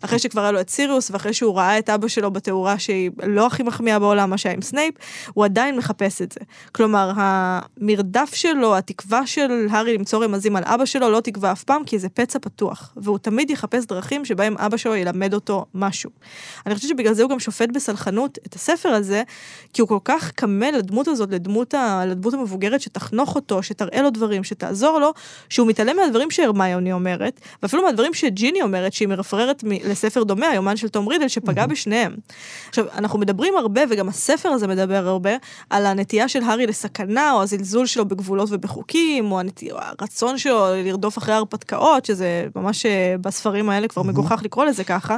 אחרי 0.00 0.18
שכבר 0.18 0.40
היה 0.40 0.52
לו 0.52 0.60
את 0.60 0.70
סיריוס, 0.70 1.10
ואחרי 1.10 1.32
שהוא 1.32 1.56
ראה 1.56 1.78
את 1.78 1.90
אבא 1.90 2.08
שלו 2.08 2.30
בתאורה 2.30 2.78
שהיא 2.78 3.10
לא 3.26 3.46
הכי 3.46 3.62
מחמיאה 3.62 3.98
בעולם, 3.98 4.30
מה 4.30 4.38
שהיה 4.38 4.54
עם 4.54 4.62
סנייפ, 4.62 4.94
הוא 5.34 5.44
עדיין 5.44 5.76
מחפש 5.76 6.22
את 6.22 6.32
זה. 6.32 6.40
כלומר, 6.72 7.12
המרדף 7.16 8.34
שלו, 8.34 8.76
התקווה 8.76 9.26
של 9.26 9.66
הארי 9.70 9.98
למצוא 9.98 10.24
רמזים 10.24 10.56
על 10.56 10.62
אבא 10.66 10.84
שלו, 10.84 11.10
לא 11.10 11.20
תכבה 11.20 11.52
אף 11.52 11.64
פעם, 11.64 11.84
כי 11.84 11.98
זה 11.98 12.08
פצע 12.08 12.38
פתוח. 12.38 12.94
והוא 12.96 13.18
תמיד 13.18 13.50
יחפש 13.50 13.84
דרכים 13.84 14.24
שבהם 14.24 14.56
אבא 14.58 14.76
שלו 14.76 14.94
ילמד 14.94 15.34
אותו 15.34 15.64
משהו. 15.74 16.10
אני 16.66 16.74
חושבת 16.74 16.90
שבגלל 16.90 17.14
זה 17.14 17.22
הוא 17.22 17.30
גם 17.30 17.38
שופט 17.38 17.68
בסלחנות 17.74 18.38
את 18.46 18.54
הספר 18.54 18.88
הזה, 18.88 19.22
כי 19.72 19.80
הוא 19.80 19.88
כל 19.88 19.98
כך 20.04 20.30
כמה 20.30 20.70
לדמות 20.70 21.08
הזאת, 21.08 21.30
לדמות, 21.30 21.74
ה... 21.74 22.02
לדמות 22.06 22.34
המבוגרת 22.34 22.80
שתחנוך 22.80 23.34
אותו, 23.34 23.62
שתראה 23.62 24.02
לו 24.02 24.10
דברים, 24.10 24.44
שתעזור 24.44 24.98
לו, 24.98 25.12
שהוא 25.48 25.68
מתעלם 25.68 25.96
מהדברים 25.96 26.30
שהרמיוני 26.30 26.92
אומרת, 26.92 27.40
ואפילו 27.62 27.82
מהדברים 27.82 28.14
שג'יני 28.14 28.62
אומרת, 28.62 28.92
שהיא 28.92 29.08
מרפררת 29.08 29.64
לספר 29.86 30.22
דומה, 30.22 30.48
היומן 30.48 30.76
של 30.76 30.88
תום 30.88 31.08
רידל, 31.08 31.28
שפגע 31.28 31.64
mm-hmm. 31.64 31.66
בשניהם. 31.66 32.16
עכשיו, 32.68 32.84
אנחנו 32.94 33.18
מדברים 33.18 33.56
הרבה, 33.56 33.80
וגם 33.90 34.08
הספר 34.08 34.48
הזה 34.48 34.66
מדבר 34.66 35.08
הרבה, 35.08 35.30
על 35.70 35.86
הנטייה 35.86 36.28
של 36.28 36.42
הארי 36.42 36.66
לסכנה, 36.66 37.32
או 37.32 37.42
הזלזול 37.42 37.86
שלו 37.86 38.04
בגבולות 38.04 38.48
ובחוקים, 38.52 39.32
או 39.32 39.40
הנטי... 39.40 39.68
הרצון 39.72 40.38
שלו 40.38 40.66
לרדוף 40.84 41.18
אחרי 41.18 41.34
הרפתקאות, 41.34 42.04
שזה 42.04 42.46
ממש 42.56 42.86
אה, 42.86 43.14
בספרים 43.20 43.70
האלה 43.70 43.88
כבר 43.88 44.02
mm-hmm. 44.02 44.06
מגוחך 44.06 44.40
לקרוא 44.44 44.64
לזה 44.64 44.84
ככה, 44.84 45.16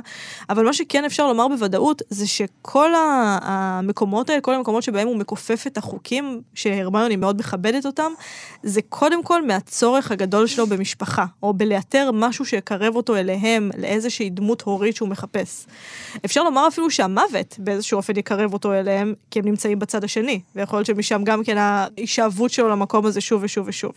אבל 0.51 0.65
מה 0.65 0.73
שכן 0.73 1.05
אפשר 1.05 1.27
לומר 1.27 1.49
בוודאות, 1.49 2.03
זה 2.11 2.27
שכל 2.27 2.91
המקומות 3.43 4.31
האלה, 4.31 4.41
כל 4.41 4.55
המקומות 4.55 4.83
שבהם 4.83 5.09
הוא 5.09 5.17
מכופף 5.17 5.65
את 5.67 5.79
החוקים, 5.79 6.41
שהרמיוני 6.55 7.17
מאוד 7.17 7.39
מכבדת 7.39 7.87
אותם, 7.87 8.13
זה 8.63 8.81
קודם 8.89 9.23
כל 9.23 9.47
מהצורך 9.47 10.13
הגדול 10.13 10.47
שלו 10.47 10.67
במשפחה, 10.67 11.25
או 11.43 11.55
בלאתר 11.55 12.11
משהו 12.15 12.45
שיקרב 12.45 12.97
אותו 12.97 13.17
אליהם, 13.17 13.71
לאיזושהי 13.79 14.31
דמות. 14.31 14.58
דמות 14.63 14.79
הורית 14.79 14.97
שהוא 14.97 15.09
מחפש. 15.09 15.67
אפשר 16.25 16.43
לומר 16.43 16.69
אפילו 16.69 16.91
שהמוות 16.91 17.55
באיזשהו 17.59 17.97
אופן 17.97 18.19
יקרב 18.19 18.53
אותו 18.53 18.73
אליהם, 18.73 19.15
כי 19.31 19.39
הם 19.39 19.45
נמצאים 19.45 19.79
בצד 19.79 20.05
השני, 20.05 20.41
ויכול 20.57 20.79
להיות 20.79 20.87
שמשם 20.87 21.25
גם 21.25 21.45
כן 21.45 21.57
ההישאבות 21.59 22.51
שלו 22.51 22.69
למקום 22.69 23.07
הזה 23.07 23.21
שוב 23.21 23.43
ושוב 23.45 23.69
ושוב. 23.69 23.93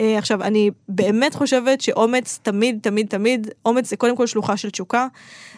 אה, 0.00 0.18
עכשיו, 0.18 0.42
אני 0.42 0.70
באמת 0.88 1.34
חושבת 1.34 1.80
שאומץ 1.80 2.38
תמיד, 2.42 2.78
תמיד, 2.82 3.06
תמיד, 3.08 3.50
אומץ 3.64 3.90
זה 3.90 3.96
קודם 3.96 4.16
כל 4.16 4.26
שלוחה 4.26 4.56
של 4.56 4.70
תשוקה, 4.70 5.06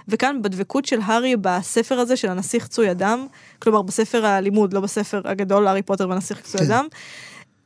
וכאן 0.08 0.42
בדבקות 0.42 0.84
של 0.84 0.98
הארי 1.04 1.36
בספר 1.36 1.98
הזה 1.98 2.16
של 2.16 2.28
הנסיך 2.30 2.66
צוי 2.66 2.90
אדם, 2.90 3.26
כלומר 3.58 3.82
בספר 3.82 4.26
הלימוד, 4.26 4.72
לא 4.72 4.80
בספר 4.80 5.20
הגדול, 5.24 5.66
הארי 5.66 5.82
פוטר 5.82 6.08
והנסיך 6.08 6.40
צוי 6.40 6.60
כן. 6.60 6.66
אדם, 6.66 6.86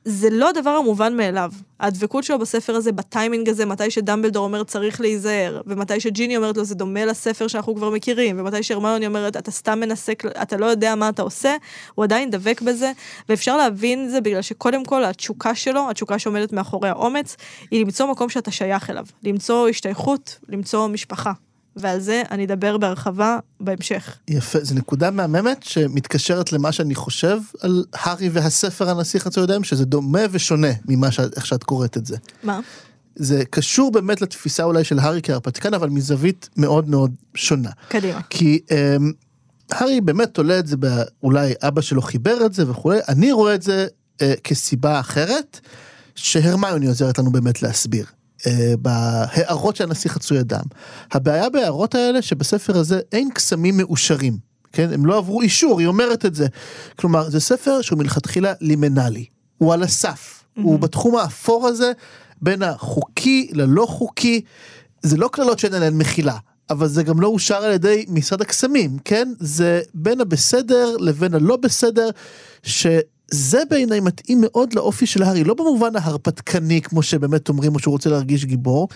זה 0.09 0.31
לא 0.31 0.49
הדבר 0.49 0.71
המובן 0.71 1.17
מאליו. 1.17 1.53
הדבקות 1.81 2.25
שלו 2.25 2.39
בספר 2.39 2.75
הזה, 2.75 2.93
בטיימינג 2.93 3.49
הזה, 3.49 3.67
מתי 3.67 3.91
שדמבלדור 3.91 4.45
אומר 4.45 4.65
צריך 4.65 5.01
להיזהר, 5.01 5.61
ומתי 5.67 6.01
שג'יני 6.01 6.37
אומרת 6.37 6.57
לו 6.57 6.65
זה 6.65 6.75
דומה 6.75 7.05
לספר 7.05 7.47
שאנחנו 7.47 7.75
כבר 7.75 7.91
מכירים, 7.91 8.41
ומתי 8.41 8.63
שהרמיוני 8.63 9.07
אומרת 9.07 9.37
אתה 9.37 9.51
סתם 9.51 9.81
מנסה, 9.81 10.13
אתה 10.43 10.57
לא 10.57 10.67
יודע 10.67 10.95
מה 10.95 11.09
אתה 11.09 11.23
עושה, 11.23 11.57
הוא 11.95 12.05
עדיין 12.05 12.31
דבק 12.31 12.63
בזה, 12.63 12.93
ואפשר 13.29 13.57
להבין 13.57 14.09
זה 14.09 14.21
בגלל 14.21 14.43
שקודם 14.43 14.85
כל 14.85 15.05
התשוקה 15.05 15.55
שלו, 15.55 15.91
התשוקה 15.91 16.19
שעומדת 16.19 16.53
מאחורי 16.53 16.89
האומץ, 16.89 17.37
היא 17.71 17.81
למצוא 17.81 18.07
מקום 18.07 18.29
שאתה 18.29 18.51
שייך 18.51 18.91
אליו, 18.91 19.07
למצוא 19.23 19.69
השתייכות, 19.69 20.39
למצוא 20.49 20.89
משפחה. 20.89 21.33
ועל 21.81 22.01
זה 22.01 22.23
אני 22.31 22.45
אדבר 22.45 22.79
בהרחבה 22.79 23.39
בהמשך. 23.61 24.19
יפה, 24.29 24.59
זו 24.63 24.75
נקודה 24.75 25.11
מהממת 25.11 25.63
שמתקשרת 25.63 26.53
למה 26.53 26.73
שאני 26.73 26.95
חושב 26.95 27.39
על 27.61 27.85
הארי 27.95 28.29
והספר 28.29 28.91
הנסיך 28.91 29.27
הצועדם, 29.27 29.65
שזה 29.65 29.85
דומה 29.85 30.21
ושונה 30.31 30.69
ממה 30.89 31.11
ש... 31.11 31.21
איך 31.21 31.47
שאת 31.47 31.65
קוראת 31.65 31.97
את 31.97 32.07
זה. 32.07 32.17
מה? 32.43 32.61
זה 33.17 33.43
קשור 33.51 33.93
באמת 33.93 34.23
לתפיסה 34.23 34.65
אולי 34.65 34.85
של 34.85 34.99
הארי 34.99 35.21
כהרפתקן, 35.23 35.75
אבל 35.75 35.89
מזווית 35.89 36.49
מאוד 36.57 36.89
מאוד 36.89 37.15
שונה. 37.35 37.71
קדימה. 37.89 38.21
כי 38.31 38.61
אמ, 38.71 39.13
הארי 39.71 40.01
באמת 40.01 40.35
תולה 40.35 40.59
את 40.59 40.67
זה, 40.67 40.77
אולי 41.23 41.55
אבא 41.63 41.81
שלו 41.81 42.03
חיבר 42.03 42.47
את 42.47 42.55
זה 42.55 42.71
וכולי, 42.71 42.99
אני 43.09 43.33
רואה 43.33 43.55
את 43.55 43.63
זה 43.63 43.87
אה, 44.23 44.35
כסיבה 44.45 45.01
אחרת, 45.01 45.61
שהרמיוני 46.15 46.87
עוזרת 46.87 47.19
לנו 47.19 47.33
באמת 47.33 47.63
להסביר. 47.63 48.05
אה, 48.47 48.75
בהערות 48.79 49.77
של 49.77 49.85
הנשיא 49.85 50.11
חצוי 50.11 50.41
אדם. 50.41 50.65
הבעיה 51.13 51.51
בהערות 51.51 51.95
האלה 51.95 52.23
שבספר 52.23 52.77
הזה 52.77 53.01
אין 53.13 53.31
קסמים 53.35 53.77
מאושרים, 53.77 54.39
כן? 54.73 54.93
הם 54.93 55.07
לא 55.07 55.19
עברו 55.19 55.43
אישור, 55.43 55.79
היא 55.79 55.89
אומרת 55.89 56.27
את 56.27 56.35
זה. 56.35 56.47
כלומר, 56.97 57.31
זה 57.31 57.41
ספר 57.41 57.83
שהוא 57.83 57.99
מלכתחילה 57.99 58.53
לימנלי, 58.61 59.25
הוא 59.59 59.75
על 59.75 59.83
הסף, 59.83 60.45
mm-hmm. 60.45 60.61
הוא 60.63 60.79
בתחום 60.79 61.17
האפור 61.17 61.67
הזה 61.67 61.93
בין 62.43 62.63
החוקי 62.63 63.49
ללא 63.53 63.87
חוקי, 63.87 64.41
זה 65.03 65.17
לא 65.17 65.29
קללות 65.33 65.59
שאין 65.59 65.75
עליהן 65.75 65.99
מחילה. 65.99 66.37
אבל 66.71 66.89
זה 66.89 67.03
גם 67.03 67.21
לא 67.21 67.29
אושר 67.29 67.57
על 67.57 67.73
ידי 67.73 68.05
משרד 68.09 68.41
הקסמים, 68.41 68.99
כן? 69.05 69.33
זה 69.41 69.81
בין 69.95 70.21
הבסדר 70.21 70.97
לבין 70.97 71.35
הלא 71.35 71.57
בסדר, 71.57 72.11
ש... 72.63 72.87
זה 73.31 73.63
בעיניי 73.71 74.01
מתאים 74.01 74.39
מאוד 74.41 74.75
לאופי 74.75 75.07
של 75.07 75.23
הארי, 75.23 75.45
לא 75.45 75.55
במובן 75.55 75.97
ההרפתקני 75.97 76.81
כמו 76.83 77.03
שבאמת 77.03 77.49
אומרים 77.49 77.75
או 77.75 77.79
שהוא 77.79 77.93
רוצה 77.93 78.11
להרגיש 78.11 78.45
גיבור. 78.45 78.89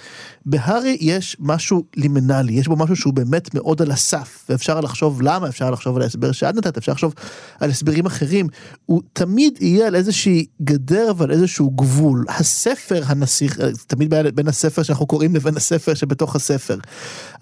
בהארי 0.47 0.97
יש 1.01 1.37
משהו 1.41 1.85
לימנלי, 1.97 2.53
יש 2.53 2.69
בו 2.69 2.77
משהו 2.77 2.97
שהוא 2.97 3.13
באמת 3.15 3.55
מאוד 3.55 3.83
על 3.83 3.91
הסף, 3.91 4.45
ואפשר 4.49 4.81
לחשוב 4.81 5.23
למה, 5.23 5.49
אפשר 5.49 5.71
לחשוב 5.71 5.97
על 5.97 6.03
ההסבר 6.03 6.33
שאת 6.33 6.55
נתת, 6.55 6.77
אפשר 6.77 6.93
לחשוב 6.93 7.15
על 7.61 7.71
הסברים 7.71 8.07
אחרים. 8.07 8.47
הוא 8.87 9.03
תמיד 9.13 9.59
יהיה 9.61 9.87
על 9.87 9.95
איזושהי 9.95 10.47
גדר 10.63 11.13
ועל 11.17 11.31
איזשהו 11.31 11.71
גבול. 11.71 12.25
הספר 12.29 13.03
הנסיך, 13.07 13.59
תמיד 13.87 14.15
בין 14.35 14.49
הספר 14.49 14.83
שאנחנו 14.83 15.07
קוראים 15.07 15.35
לבין 15.35 15.57
הספר 15.57 15.95
שבתוך 15.95 16.37
הספר. 16.37 16.79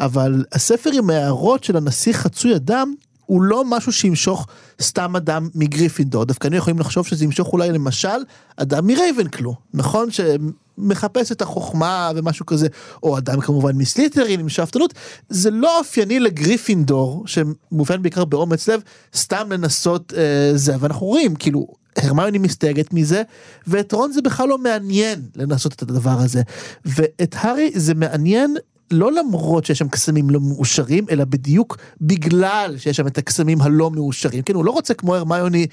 אבל 0.01 0.45
הספר 0.53 0.91
עם 0.95 1.11
ההערות 1.11 1.65
של 1.65 1.77
הנסיך 1.77 2.17
חצוי 2.17 2.57
אדם, 2.57 2.95
הוא 3.31 3.43
לא 3.43 3.65
משהו 3.65 3.93
שימשוך 3.93 4.47
סתם 4.83 5.17
אדם 5.17 5.49
מגריפינדור, 5.55 6.25
דווקא 6.25 6.49
אני 6.49 6.57
יכולים 6.57 6.79
לחשוב 6.79 7.07
שזה 7.07 7.25
ימשוך 7.25 7.53
אולי 7.53 7.73
למשל 7.73 8.09
אדם 8.57 8.87
מרייבנקלו, 8.87 9.55
נכון? 9.75 10.09
שמחפש 10.11 11.33
את 11.33 11.43
החוכמה 11.43 12.11
ומשהו 12.17 12.47
כזה, 12.47 12.69
או 13.03 13.19
אדם 13.19 13.41
כמובן 13.41 13.77
מסליטרין 13.77 14.41
עם 14.41 14.49
שאפתנות, 14.49 14.95
זה 15.29 15.51
לא 15.51 15.79
אופייני 15.79 16.21
לגריפינדור, 16.21 17.25
שמובן 17.27 18.03
בעיקר 18.03 18.25
באומץ 18.25 18.69
לב, 18.69 18.81
סתם 19.15 19.53
לנסות 19.53 20.13
אה, 20.17 20.53
זה, 20.55 20.75
ואנחנו 20.81 21.07
רואים, 21.07 21.35
כאילו, 21.35 21.67
הרמיוני 21.97 22.39
מסתייגת 22.39 22.93
מזה, 22.93 23.23
ואת 23.67 23.93
רון 23.93 24.13
זה 24.13 24.23
בכלל 24.23 24.49
לא 24.49 24.59
מעניין 24.59 25.23
לנסות 25.37 25.73
את 25.73 25.83
הדבר 25.83 26.19
הזה. 26.19 26.43
ואת 26.85 27.35
הארי 27.39 27.71
זה 27.75 27.95
מעניין 27.95 28.57
לא 28.91 29.13
למרות 29.13 29.65
שיש 29.65 29.79
שם 29.79 29.89
קסמים 29.89 30.31
לא 30.31 30.41
מאושרים, 30.41 31.07
אלא 31.11 31.25
בדיוק 31.25 31.77
בגלל 32.01 32.75
שיש 32.79 32.97
שם 32.97 33.07
את 33.07 33.19
הקסמים 33.19 33.63
הלא 33.63 33.91
מאושרים. 33.91 34.43
כן, 34.43 34.55
הוא 34.55 34.65
לא 34.65 34.71
רוצה 34.71 34.95
כמו 34.95 35.15
הרמיוני 35.15 35.67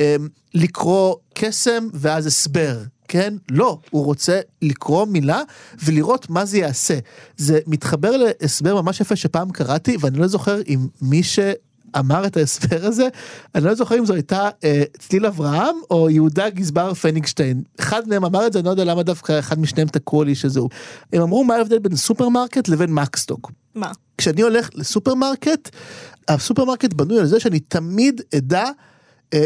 אה, 0.00 0.16
לקרוא 0.54 1.14
קסם 1.34 1.88
ואז 1.94 2.26
הסבר. 2.26 2.82
כן? 3.08 3.34
לא, 3.50 3.78
הוא 3.90 4.04
רוצה 4.04 4.40
לקרוא 4.62 5.06
מילה 5.06 5.42
ולראות 5.84 6.30
מה 6.30 6.44
זה 6.44 6.58
יעשה. 6.58 6.98
זה 7.36 7.60
מתחבר 7.66 8.16
להסבר 8.16 8.82
ממש 8.82 9.00
יפה 9.00 9.16
שפעם 9.16 9.50
קראתי, 9.50 9.96
ואני 10.00 10.18
לא 10.18 10.26
זוכר 10.26 10.60
אם 10.68 10.86
מי 11.02 11.22
ש... 11.22 11.38
אמר 11.98 12.26
את 12.26 12.36
ההסבר 12.36 12.86
הזה, 12.86 13.08
אני 13.54 13.64
לא 13.64 13.74
זוכר 13.74 13.98
אם 13.98 14.06
זו 14.06 14.14
הייתה 14.14 14.48
אה, 14.64 14.82
צליל 14.98 15.26
אברהם 15.26 15.76
או 15.90 16.10
יהודה 16.10 16.50
גזבר 16.50 16.94
פניגשטיין. 16.94 17.62
אחד 17.80 18.08
מהם 18.08 18.24
אמר 18.24 18.46
את 18.46 18.52
זה, 18.52 18.58
אני 18.58 18.66
לא 18.66 18.70
יודע 18.70 18.84
למה 18.84 19.02
דווקא 19.02 19.38
אחד 19.38 19.58
משניהם 19.58 19.88
תקעו 19.88 20.24
לי 20.24 20.34
שזהו. 20.34 20.68
הם 21.12 21.22
אמרו 21.22 21.44
מה 21.44 21.54
ההבדל 21.54 21.78
בין 21.78 21.96
סופרמרקט 21.96 22.68
לבין 22.68 22.92
מקסטוק. 22.92 23.52
מה? 23.74 23.90
כשאני 24.18 24.42
הולך 24.42 24.68
לסופרמרקט, 24.74 25.70
הסופרמרקט 26.28 26.92
בנוי 26.92 27.20
על 27.20 27.26
זה 27.26 27.40
שאני 27.40 27.60
תמיד 27.60 28.20
אדע 28.36 28.64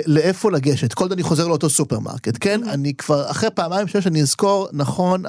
לאיפה 0.06 0.50
לגשת. 0.50 0.92
כל 0.92 1.04
עוד 1.04 1.12
אני 1.12 1.22
חוזר 1.22 1.48
לאותו 1.48 1.70
סופרמרקט, 1.70 2.36
כן? 2.40 2.68
אני 2.68 2.94
כבר, 2.94 3.30
אחרי 3.30 3.50
פעמיים 3.54 3.88
שלוש 3.88 4.06
אני 4.06 4.22
אזכור, 4.22 4.68
נכון, 4.72 5.22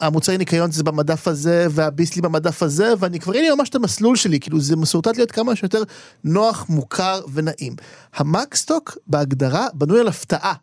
המוצרי 0.00 0.38
ניקיון 0.38 0.70
זה 0.70 0.82
במדף 0.82 1.28
הזה, 1.28 1.66
והביסלי 1.70 2.22
במדף 2.22 2.62
הזה, 2.62 2.92
ואני 2.98 3.20
כבר, 3.20 3.32
הנה 3.34 3.54
ממש 3.54 3.68
את 3.68 3.74
המסלול 3.74 4.16
שלי, 4.16 4.40
כאילו 4.40 4.60
זה 4.60 4.76
מסורטט 4.76 5.16
להיות 5.16 5.32
כמה 5.32 5.56
שיותר 5.56 5.82
נוח, 6.24 6.66
מוכר 6.68 7.20
ונעים. 7.32 7.76
המקסטוק 8.14 8.98
בהגדרה 9.06 9.66
בנוי 9.74 10.00
על 10.00 10.08
הפתעה. 10.08 10.54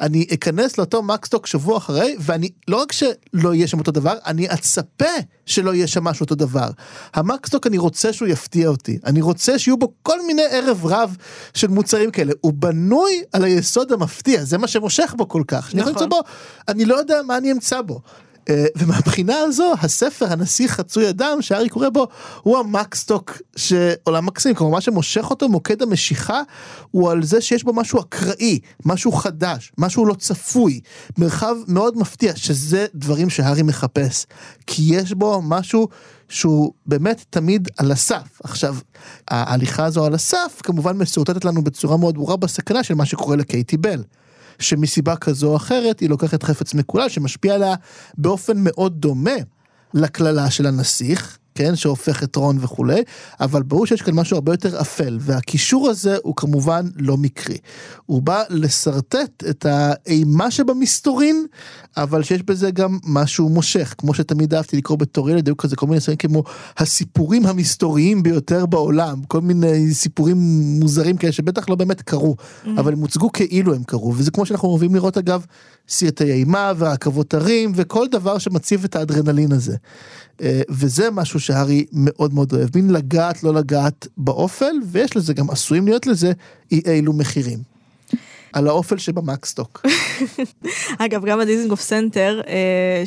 אני 0.00 0.26
אכנס 0.34 0.78
לאותו 0.78 1.02
מקסטוק 1.02 1.46
שבוע 1.46 1.78
אחרי, 1.78 2.16
ואני, 2.18 2.48
לא 2.68 2.76
רק 2.82 2.92
שלא 2.92 3.54
יהיה 3.54 3.66
שם 3.66 3.78
אותו 3.78 3.90
דבר, 3.90 4.14
אני 4.26 4.48
אצפה 4.54 5.04
שלא 5.46 5.74
יהיה 5.74 5.86
שם 5.86 6.04
משהו 6.04 6.24
אותו 6.24 6.34
דבר. 6.34 6.70
המקסטוק 7.14 7.66
אני 7.66 7.78
רוצה 7.78 8.12
שהוא 8.12 8.28
יפתיע 8.28 8.68
אותי, 8.68 8.98
אני 9.04 9.20
רוצה 9.20 9.58
שיהיו 9.58 9.76
בו 9.76 9.92
כל 10.02 10.26
מיני 10.26 10.42
ערב 10.50 10.86
רב 10.86 11.16
של 11.54 11.68
מוצרים 11.68 12.10
כאלה, 12.10 12.32
הוא 12.40 12.52
בנוי 12.52 13.22
על 13.32 13.44
היסוד 13.44 13.92
המפתיע, 13.92 14.44
זה 14.44 14.58
מה 14.58 14.68
שמושך 14.68 15.14
בו 15.16 15.28
כל 15.28 15.42
כך. 15.48 15.70
שאני 15.70 15.80
נכון. 15.80 15.92
למצוא 15.92 16.06
בו, 16.06 16.20
אני 16.68 16.84
לא 16.84 16.94
יודע 16.94 17.22
מה 17.22 17.36
אני 17.36 17.52
אמצא 17.52 17.82
בו. 17.82 18.00
אה, 18.48 18.64
ומהבחינה 18.76 19.38
הזו, 19.38 19.72
הספר 19.80 20.32
הנסיך 20.32 20.72
חצוי 20.72 21.08
אדם 21.08 21.42
שהארי 21.42 21.68
קורא 21.68 21.88
בו, 21.88 22.06
הוא 22.42 22.58
המקסטוק 22.58 23.38
שעולם 23.56 24.26
מקסים, 24.26 24.54
כלומר 24.54 24.72
מה 24.72 24.80
שמושך 24.80 25.30
אותו, 25.30 25.48
מוקד 25.48 25.82
המשיכה, 25.82 26.42
הוא 26.90 27.10
על 27.10 27.22
זה 27.22 27.40
שיש 27.40 27.64
בו 27.64 27.72
משהו 27.72 28.00
אקראי, 28.00 28.58
משהו 28.84 29.12
חדש, 29.12 29.72
משהו 29.78 30.06
לא 30.06 30.14
צפוי, 30.14 30.80
מרחב 31.18 31.56
מאוד 31.68 31.98
מפתיע, 31.98 32.36
שזה 32.36 32.86
דברים 32.94 33.30
שהארי 33.30 33.62
מחפש, 33.62 34.26
כי 34.66 34.82
יש 34.86 35.12
בו 35.12 35.42
משהו 35.42 35.88
שהוא 36.28 36.72
באמת 36.86 37.24
תמיד 37.30 37.68
על 37.76 37.92
הסף. 37.92 38.40
עכשיו, 38.44 38.76
ההליכה 39.28 39.84
הזו 39.84 40.04
על 40.04 40.14
הסף 40.14 40.60
כמובן 40.62 40.96
משורטטת 40.98 41.44
לנו 41.44 41.64
בצורה 41.64 41.96
מאוד 41.96 42.14
ברורה 42.14 42.36
בסכנה 42.36 42.82
של 42.82 42.94
מה 42.94 43.06
שקורה 43.06 43.36
לקייטי 43.36 43.76
בל. 43.76 44.02
שמסיבה 44.58 45.16
כזו 45.16 45.50
או 45.50 45.56
אחרת 45.56 46.00
היא 46.00 46.08
לוקחת 46.08 46.42
חפץ 46.42 46.74
מקולל 46.74 47.08
שמשפיע 47.08 47.54
עליה 47.54 47.74
באופן 48.18 48.56
מאוד 48.56 49.00
דומה 49.00 49.36
לקללה 49.94 50.50
של 50.50 50.66
הנסיך, 50.66 51.38
כן, 51.56 51.76
שהופך 51.76 52.22
את 52.22 52.36
רון 52.36 52.58
וכולי, 52.60 53.02
אבל 53.40 53.62
ברור 53.62 53.86
שיש 53.86 54.02
כאן 54.02 54.14
משהו 54.14 54.34
הרבה 54.34 54.52
יותר 54.52 54.80
אפל, 54.80 55.18
והקישור 55.20 55.88
הזה 55.88 56.16
הוא 56.22 56.36
כמובן 56.36 56.86
לא 56.96 57.16
מקרי. 57.16 57.56
הוא 58.06 58.22
בא 58.22 58.42
לשרטט 58.50 59.44
את 59.50 59.66
האימה 59.68 60.50
שבמסתורין, 60.50 61.46
אבל 61.96 62.22
שיש 62.22 62.42
בזה 62.42 62.70
גם 62.70 62.98
משהו 63.04 63.48
מושך, 63.48 63.94
כמו 63.98 64.14
שתמיד 64.14 64.54
אהבתי 64.54 64.76
לקרוא 64.76 64.98
בתור 64.98 65.30
ילד, 65.30 65.46
היו 65.46 65.56
כזה 65.56 65.76
כל 65.76 65.86
מיני 65.86 66.00
סרטים 66.00 66.30
כמו 66.30 66.42
הסיפורים 66.78 67.46
המסתוריים 67.46 68.22
ביותר 68.22 68.66
בעולם, 68.66 69.22
כל 69.28 69.40
מיני 69.40 69.94
סיפורים 69.94 70.36
מוזרים 70.80 71.16
כאלה 71.16 71.32
שבטח 71.32 71.68
לא 71.68 71.74
באמת 71.74 72.02
קרו, 72.02 72.36
אבל 72.76 72.92
הם 72.92 72.98
הוצגו 72.98 73.32
כאילו 73.32 73.74
הם 73.74 73.84
קרו, 73.84 74.14
וזה 74.16 74.30
כמו 74.30 74.46
שאנחנו 74.46 74.68
אוהבים 74.68 74.94
לראות 74.94 75.18
אגב, 75.18 75.46
סרטי 75.88 76.32
אימה 76.32 76.72
והרכבות 76.76 77.34
הרים 77.34 77.72
וכל 77.74 78.06
דבר 78.10 78.38
שמציב 78.38 78.84
את 78.84 78.96
האדרנלין 78.96 79.52
הזה. 79.52 79.76
אה, 80.42 80.60
וזה 80.70 81.10
משהו 81.10 81.40
שהארי 81.40 81.86
מאוד 81.92 82.34
מאוד 82.34 82.52
אוהב, 82.52 82.68
מין 82.74 82.90
לגעת 82.90 83.42
לא 83.42 83.54
לגעת 83.54 84.08
באופל, 84.16 84.74
ויש 84.86 85.16
לזה 85.16 85.34
גם 85.34 85.50
עשויים 85.50 85.86
להיות 85.86 86.06
לזה 86.06 86.32
אי 86.70 86.82
אילו 86.86 87.12
מחירים. 87.12 87.58
על 88.52 88.68
האופל 88.68 88.98
שבמקסטוק. 88.98 89.86
אגב, 90.98 91.24
גם 91.24 91.40
הדיזינגוף 91.40 91.80
סנטר, 91.80 92.40
אה, 92.48 93.02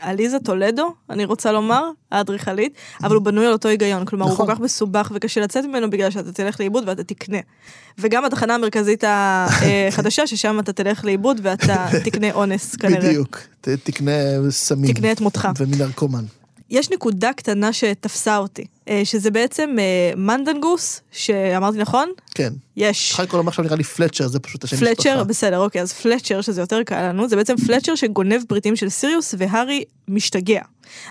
שעליזה 0.00 0.38
טולדו, 0.38 0.94
אני 1.10 1.24
רוצה 1.24 1.52
לומר, 1.52 1.90
האדריכלית, 2.12 2.72
אבל 3.02 3.14
הוא 3.14 3.24
בנוי 3.24 3.46
על 3.46 3.52
אותו 3.52 3.68
היגיון, 3.68 4.04
כלומר 4.04 4.24
הוא 4.24 4.32
נכון. 4.32 4.46
כל 4.46 4.54
כך 4.54 4.60
מסובך 4.60 5.12
וקשה 5.14 5.40
לצאת 5.40 5.64
ממנו 5.64 5.90
בגלל 5.90 6.10
שאתה 6.10 6.32
תלך 6.32 6.60
לאיבוד 6.60 6.84
ואתה 6.86 7.04
תקנה. 7.04 7.38
וגם 7.98 8.24
התחנה 8.24 8.54
המרכזית 8.54 9.04
החדשה, 9.06 10.26
ששם 10.26 10.58
אתה 10.60 10.72
תלך 10.72 11.04
לאיבוד 11.04 11.40
ואתה 11.42 11.88
תקנה 12.04 12.32
אונס 12.32 12.76
כנראה. 12.76 13.08
בדיוק, 13.08 13.40
תקנה 13.60 14.12
סמים. 14.50 14.92
תקנה 14.92 15.12
את 15.12 15.20
מותך. 15.20 15.48
ומנרקומן. 15.58 16.24
יש 16.70 16.90
נקודה 16.90 17.32
קטנה 17.32 17.72
שתפסה 17.72 18.36
אותי, 18.36 18.64
אה, 18.88 19.00
שזה 19.04 19.30
בעצם 19.30 19.76
אה, 19.78 20.12
מנדנגוס, 20.16 21.00
שאמרתי 21.12 21.78
נכון? 21.78 22.08
כן. 22.34 22.52
יש. 22.76 23.10
התחלתי 23.10 23.36
לו 23.36 23.42
עכשיו 23.48 23.64
נראה 23.64 23.76
לי 23.76 23.84
פלצ'ר, 23.84 24.28
זה 24.28 24.38
פשוט 24.38 24.64
השם 24.64 24.76
משפחה. 24.76 24.94
פלצ'ר, 24.94 25.24
בסדר, 25.24 25.58
אוקיי, 25.58 25.82
אז 25.82 25.92
פלצ'ר, 25.92 26.40
שזה 26.40 26.60
יותר 26.60 26.82
קל 26.82 27.08
לנו, 27.08 27.28
זה 27.28 27.36
בעצם 27.36 27.56
פלצ'ר 27.56 27.94
שגונב 27.94 28.42
פריטים 28.48 28.76
של 28.76 28.88
סיריוס, 28.88 29.34
והארי 29.38 29.84
משתגע. 30.08 30.60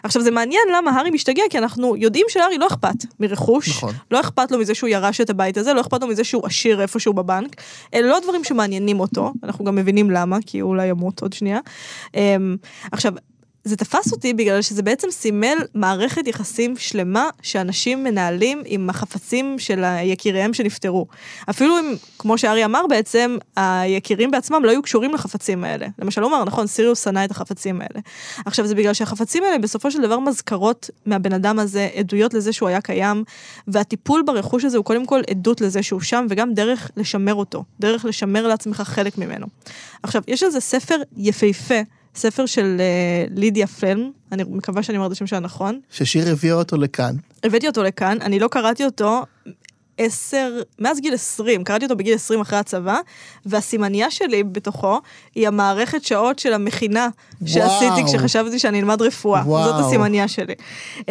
עכשיו 0.04 0.22
זה 0.22 0.32
מעניין 0.32 0.62
למה 0.76 0.92
הארי 0.92 1.10
משתגע, 1.10 1.44
כי 1.50 1.58
אנחנו 1.58 1.96
יודעים 1.96 2.26
שלהארי 2.30 2.58
לא 2.58 2.68
אכפת 2.68 3.06
מרכוש, 3.20 3.70
נכון. 3.70 3.94
לא 4.12 4.20
אכפת 4.20 4.52
לו 4.52 4.60
מזה 4.60 4.76
שהוא 4.76 4.90
ירש 4.90 5.22
את 5.22 5.30
הבית 5.30 5.58
הזה, 5.58 5.74
לא 5.74 5.82
אכפת 5.82 6.02
לו 6.02 6.08
מזה 6.08 6.24
שהוא 6.24 6.46
עשיר 6.46 6.82
איפשהו 6.82 7.14
בבנק, 7.14 7.62
אלה 7.94 8.08
לא 8.08 8.20
דברים 8.24 8.44
שמעניינים 8.44 9.00
אותו, 9.00 9.34
אנחנו 9.44 9.66
גם 9.66 9.76
מבינים 9.76 10.12
למה, 10.12 10.38
כי 10.46 10.60
הוא 10.60 10.70
אולי 10.70 10.88
ימות 10.88 11.22
עוד 11.22 11.34
שנייה. 11.34 11.60
אמ, 12.16 12.58
עכשיו, 12.92 13.14
זה 13.68 13.76
תפס 13.76 14.12
אותי 14.12 14.34
בגלל 14.34 14.62
שזה 14.62 14.84
בעצם 14.84 15.08
סימל 15.12 15.58
מערכת 15.74 16.28
יחסים 16.28 16.78
שלמה 16.78 17.30
שאנשים 17.42 18.04
מנהלים 18.04 18.62
עם 18.66 18.90
החפצים 18.90 19.60
של 19.60 19.84
יקיריהם 20.04 20.54
שנפטרו. 20.54 21.08
אפילו 21.50 21.80
אם, 21.80 21.96
כמו 22.20 22.38
שארי 22.38 22.66
אמר 22.66 22.82
בעצם, 22.90 23.38
היקירים 23.56 24.32
בעצמם 24.32 24.66
לא 24.66 24.72
היו 24.72 24.82
קשורים 24.82 25.14
לחפצים 25.14 25.64
האלה. 25.64 25.88
למשל, 26.00 26.22
הוא 26.22 26.30
אמר, 26.30 26.44
נכון, 26.44 26.68
סיריוס 26.68 27.04
שנא 27.04 27.26
את 27.26 27.32
החפצים 27.32 27.82
האלה. 27.82 28.02
עכשיו, 28.46 28.68
זה 28.68 28.76
בגלל 28.76 28.94
שהחפצים 28.94 29.44
האלה 29.44 29.58
בסופו 29.58 29.92
של 29.92 30.02
דבר 30.02 30.20
מזכרות 30.20 30.90
מהבן 31.06 31.34
אדם 31.34 31.60
הזה, 31.60 31.90
עדויות 31.96 32.34
לזה 32.34 32.54
שהוא 32.54 32.70
היה 32.70 32.82
קיים, 32.82 33.24
והטיפול 33.68 34.22
ברכוש 34.26 34.66
הזה 34.66 34.78
הוא 34.78 34.86
קודם 34.86 35.06
כל 35.06 35.22
עדות 35.30 35.62
לזה 35.62 35.84
שהוא 35.84 36.02
שם, 36.02 36.26
וגם 36.30 36.54
דרך 36.54 36.92
לשמר 36.98 37.36
אותו, 37.36 37.64
דרך 37.80 38.06
לשמר 38.06 38.48
לעצמך 38.48 38.82
חלק 38.82 39.18
ממנו. 39.18 39.46
עכשיו, 40.04 40.22
יש 40.28 40.44
על 40.44 40.50
זה 40.50 40.60
ספר 40.60 40.96
יפהפה. 41.18 41.97
ספר 42.18 42.46
של 42.46 42.78
uh, 42.78 43.34
לידיה 43.36 43.68
פלם, 43.68 44.12
אני 44.32 44.44
מקווה 44.50 44.84
שאני 44.84 44.98
אומרת 44.98 45.12
את 45.12 45.16
השם 45.16 45.28
שלה 45.28 45.40
נכון. 45.40 45.80
ששיר 45.92 46.32
הביאה 46.32 46.56
אותו 46.56 46.78
לכאן. 46.78 47.16
הבאתי 47.44 47.68
אותו 47.68 47.84
לכאן, 47.84 48.18
אני 48.22 48.40
לא 48.40 48.48
קראתי 48.48 48.86
אותו 48.86 49.24
עשר, 49.98 50.62
מאז 50.80 51.00
גיל 51.00 51.14
20, 51.14 51.64
קראתי 51.64 51.86
אותו 51.86 51.96
בגיל 51.96 52.16
20 52.16 52.42
אחרי 52.42 52.60
הצבא, 52.60 53.00
והסימניה 53.46 54.12
שלי 54.12 54.44
בתוכו 54.44 55.00
היא 55.36 55.48
המערכת 55.48 56.04
שעות 56.04 56.40
של 56.40 56.54
המכינה 56.54 57.10
שעשיתי 57.46 57.86
וואו. 57.86 58.06
כשחשבתי 58.06 58.60
שאני 58.60 58.80
אלמד 58.80 59.02
רפואה. 59.02 59.42
וואו. 59.46 59.64
זאת 59.64 59.86
הסימניה 59.86 60.28
שלי. 60.28 60.54
Um, 61.00 61.04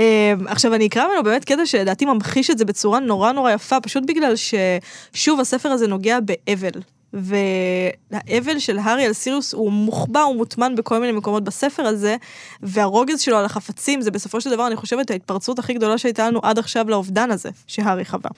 עכשיו 0.47 0.75
אני 0.75 0.87
אקרא 0.87 1.07
ממנו 1.09 1.23
באמת 1.23 1.45
קטע 1.45 1.67
שלדעתי 1.67 2.05
ממחיש 2.05 2.51
את 2.51 2.59
זה 2.59 2.65
בצורה 2.65 3.01
נורא 3.01 3.33
נורא 3.33 3.53
יפה, 3.53 3.81
פשוט 3.81 4.05
בגלל 4.07 4.35
ששוב 4.37 5.41
הספר 5.41 5.69
הזה 5.69 5.87
נוגע 5.87 6.19
באבל. 6.21 6.81
והאבל 7.17 8.59
של 8.59 8.79
הארי 8.79 9.07
על 9.07 9.13
סיריוס 9.13 9.55
הוא 9.55 9.73
מוחבא, 9.73 10.21
הוא 10.21 10.37
מוטמן 10.37 10.75
בכל 10.77 11.01
מיני 11.01 11.13
מקומות 11.13 11.45
בספר 11.45 11.83
הזה, 11.83 12.17
והרוגז 12.63 13.21
שלו 13.21 13.37
על 13.37 13.45
החפצים 13.45 14.01
זה 14.01 14.11
בסופו 14.11 14.41
של 14.41 14.51
דבר, 14.51 14.67
אני 14.67 14.77
חושבת, 14.77 15.11
ההתפרצות 15.11 15.59
הכי 15.59 15.75
גדולה 15.75 15.99
שהייתה 15.99 16.29
לנו 16.31 16.41
עד 16.43 16.59
עכשיו 16.59 16.91
לאובדן 16.91 17.31
הזה, 17.31 17.51
שהארי 17.67 18.05
חווה. 18.05 18.31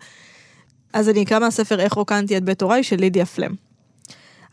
אז 0.92 1.08
אני 1.08 1.22
אקרא 1.22 1.38
מהספר 1.38 1.80
איך 1.80 1.92
רוקנתי 1.92 2.36
את 2.36 2.44
בית 2.44 2.62
הוריי 2.62 2.82
של 2.82 2.96
לידיה 2.96 3.26
פלם. 3.26 3.54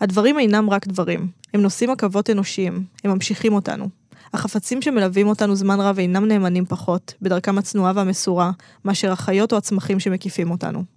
הדברים 0.01 0.39
אינם 0.39 0.69
רק 0.69 0.87
דברים, 0.87 1.27
הם 1.53 1.61
נושאים 1.61 1.89
עכבות 1.89 2.29
אנושיים, 2.29 2.83
הם 3.03 3.11
ממשיכים 3.11 3.53
אותנו. 3.53 3.89
החפצים 4.33 4.81
שמלווים 4.81 5.27
אותנו 5.27 5.55
זמן 5.55 5.79
רב 5.79 5.99
אינם 5.99 6.25
נאמנים 6.25 6.65
פחות, 6.65 7.13
בדרכם 7.21 7.57
הצנועה 7.57 7.91
והמסורה, 7.95 8.51
מאשר 8.85 9.11
החיות 9.11 9.51
או 9.53 9.57
הצמחים 9.57 9.99
שמקיפים 9.99 10.51
אותנו. 10.51 10.94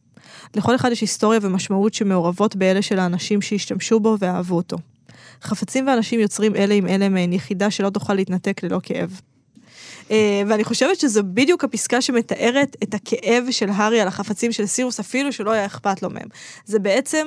לכל 0.55 0.75
אחד 0.75 0.93
יש 0.93 1.01
היסטוריה 1.01 1.41
ומשמעות 1.43 1.95
שמעורבות 1.95 2.57
באלה 2.57 2.83
של 2.83 2.99
האנשים 2.99 3.43
שהשתמשו 3.43 4.01
בו 4.01 4.17
ואהבו 4.19 4.57
אותו. 4.57 4.77
חפצים 5.43 5.87
ואנשים 5.87 6.21
יוצרים 6.21 6.57
אלה 6.57 6.75
עם 6.75 6.87
אלה 6.87 7.09
מעין 7.09 7.33
יחידה 7.33 7.71
שלא 7.71 7.91
תוכל 7.91 8.15
להתנתק 8.15 8.63
ללא 8.63 8.81
כאב. 8.83 9.21
אה, 10.11 10.43
ואני 10.49 10.65
חושבת 10.65 11.01
שזו 11.01 11.23
בדיוק 11.25 11.65
הפסקה 11.65 12.01
שמתארת 12.01 12.77
את 12.83 12.95
הכאב 12.95 13.45
של 13.51 13.69
הארי 13.71 14.01
על 14.01 14.09
החפצים 14.09 14.53
של 14.53 14.67
סירוס, 14.67 15.01
אפילו 15.01 15.33
שלא 15.33 15.51
היה 15.51 15.67
אכפת 15.67 16.03
לו 16.03 16.11
מהם. 16.11 16.29
זה 16.65 16.79
בעצם 16.79 17.27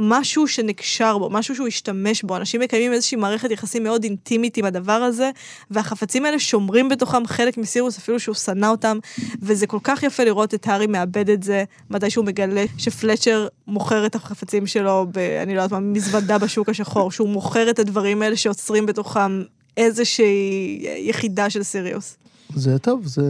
משהו 0.00 0.48
שנקשר 0.48 1.18
בו, 1.18 1.30
משהו 1.30 1.54
שהוא 1.54 1.68
השתמש 1.68 2.22
בו. 2.22 2.36
אנשים 2.36 2.60
מקיימים 2.60 2.92
איזושהי 2.92 3.16
מערכת 3.16 3.50
יחסים 3.50 3.82
מאוד 3.82 4.04
אינטימית 4.04 4.56
עם 4.56 4.64
הדבר 4.64 4.92
הזה, 4.92 5.30
והחפצים 5.70 6.24
האלה 6.24 6.38
שומרים 6.38 6.88
בתוכם 6.88 7.26
חלק 7.26 7.58
מסירוס, 7.58 7.98
אפילו 7.98 8.20
שהוא 8.20 8.34
שנא 8.34 8.66
אותם, 8.66 8.98
וזה 9.42 9.66
כל 9.66 9.78
כך 9.82 10.02
יפה 10.02 10.24
לראות 10.24 10.54
את 10.54 10.68
הארי 10.68 10.86
מאבד 10.86 11.30
את 11.30 11.42
זה, 11.42 11.64
מתי 11.90 12.10
שהוא 12.10 12.24
מגלה 12.24 12.64
שפלצ'ר 12.78 13.48
מוכר 13.66 14.06
את 14.06 14.14
החפצים 14.14 14.66
שלו, 14.66 15.06
ב, 15.12 15.18
אני 15.18 15.54
לא 15.54 15.62
יודעת 15.62 15.72
מה, 15.72 15.80
מזוודה 15.80 16.38
בשוק 16.38 16.68
השחור, 16.68 17.12
שהוא 17.12 17.28
מוכר 17.28 17.70
את 17.70 17.78
הדברים 17.78 18.22
האלה 18.22 18.36
שעוצרים 18.36 18.86
בתוכם 18.86 19.42
איזושהי 19.76 20.86
יחידה 20.98 21.50
של 21.50 21.62
סיריוס. 21.62 22.16
זה 22.54 22.78
טוב, 22.78 23.06
זה... 23.06 23.22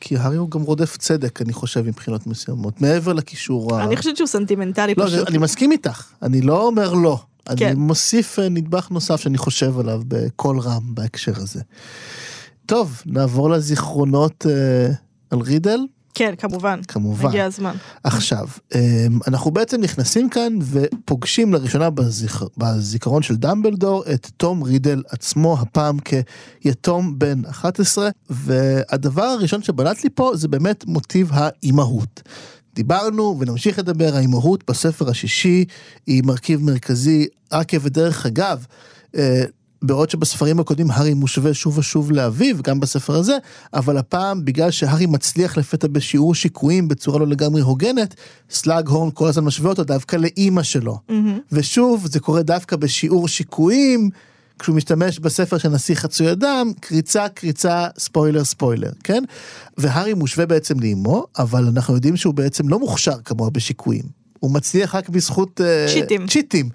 כי 0.00 0.16
הארי 0.16 0.36
הוא 0.36 0.50
גם 0.50 0.62
רודף 0.62 0.96
צדק, 0.96 1.42
אני 1.42 1.52
חושב, 1.52 1.82
מבחינות 1.86 2.26
מסוימות. 2.26 2.80
מעבר 2.80 3.12
לקישור 3.12 3.76
ה... 3.76 3.84
אני 3.84 3.96
חושבת 3.96 4.16
שהוא 4.16 4.26
סנטימנטלי 4.26 4.94
לא, 4.96 5.06
פשוט. 5.06 5.18
זה, 5.18 5.24
אני 5.28 5.38
מסכים 5.38 5.72
איתך, 5.72 6.04
אני 6.22 6.40
לא 6.40 6.66
אומר 6.66 6.92
לא. 6.94 7.20
אני 7.48 7.56
כן. 7.56 7.76
מוסיף 7.76 8.38
אה, 8.38 8.48
נדבך 8.48 8.90
נוסף 8.90 9.20
שאני 9.20 9.38
חושב 9.38 9.78
עליו 9.78 10.02
בקול 10.08 10.60
רם 10.60 10.94
בהקשר 10.94 11.32
הזה. 11.36 11.60
טוב, 12.66 13.02
נעבור 13.06 13.50
לזיכרונות 13.50 14.46
אה, 14.48 14.92
על 15.30 15.38
רידל. 15.38 15.80
כן, 16.14 16.34
כמובן. 16.38 16.80
כמובן. 16.88 17.28
הגיע 17.28 17.44
הזמן. 17.44 17.74
עכשיו, 18.04 18.48
אמ, 18.74 18.80
אנחנו 19.26 19.50
בעצם 19.50 19.80
נכנסים 19.80 20.28
כאן 20.28 20.58
ופוגשים 20.60 21.54
לראשונה 21.54 21.90
בזיכ... 21.90 22.42
בזיכרון 22.56 23.22
של 23.22 23.36
דמבלדור 23.36 24.04
את 24.14 24.30
תום 24.36 24.62
רידל 24.62 25.02
עצמו, 25.08 25.56
הפעם 25.60 25.96
כיתום 26.60 27.18
בן 27.18 27.44
11, 27.44 28.10
והדבר 28.30 29.22
הראשון 29.22 29.62
שבלט 29.62 30.04
לי 30.04 30.10
פה 30.14 30.30
זה 30.34 30.48
באמת 30.48 30.86
מוטיב 30.86 31.30
האימהות. 31.32 32.22
דיברנו 32.74 33.36
ונמשיך 33.40 33.78
לדבר, 33.78 34.16
האימהות 34.16 34.70
בספר 34.70 35.10
השישי 35.10 35.64
היא 36.06 36.22
מרכיב 36.24 36.62
מרכזי, 36.62 37.26
רק 37.52 37.72
ודרך 37.82 38.26
אגב, 38.26 38.66
אה, 39.16 39.44
בעוד 39.82 40.10
שבספרים 40.10 40.60
הקודמים 40.60 40.90
הארי 40.90 41.14
מושווה 41.14 41.54
שוב 41.54 41.78
ושוב 41.78 42.12
לאביו, 42.12 42.62
גם 42.62 42.80
בספר 42.80 43.14
הזה, 43.14 43.36
אבל 43.74 43.96
הפעם 43.96 44.44
בגלל 44.44 44.70
שהארי 44.70 45.06
מצליח 45.06 45.56
לפתע 45.56 45.86
בשיעור 45.86 46.34
שיקויים 46.34 46.88
בצורה 46.88 47.18
לא 47.18 47.26
לגמרי 47.26 47.60
הוגנת, 47.60 48.14
סלאגהורן 48.50 49.10
כל 49.14 49.28
הזמן 49.28 49.44
משווה 49.44 49.70
אותו 49.70 49.84
דווקא 49.84 50.16
לאימא 50.16 50.62
שלו. 50.62 50.98
ושוב, 51.52 52.06
זה 52.06 52.20
קורה 52.20 52.42
דווקא 52.42 52.76
בשיעור 52.76 53.28
שיקויים, 53.28 54.10
כשהוא 54.58 54.76
משתמש 54.76 55.18
בספר 55.18 55.58
של 55.58 55.68
נשיא 55.68 55.94
חצוי 55.94 56.32
אדם, 56.32 56.72
קריצה, 56.80 57.28
קריצה, 57.28 57.86
ספוילר, 57.98 58.44
ספוילר, 58.44 58.90
כן? 59.04 59.24
והארי 59.78 60.14
מושווה 60.14 60.46
בעצם 60.46 60.80
לאימו, 60.80 61.26
אבל 61.38 61.64
אנחנו 61.66 61.94
יודעים 61.94 62.16
שהוא 62.16 62.34
בעצם 62.34 62.68
לא 62.68 62.78
מוכשר 62.78 63.16
כמוה 63.24 63.50
בשיקויים. 63.50 64.17
הוא 64.40 64.50
מצליח 64.50 64.94
רק 64.94 65.08
בזכות... 65.08 65.60
אה, 65.60 65.86
צ'יטים. 65.88 66.26
צ'יטים. 66.26 66.68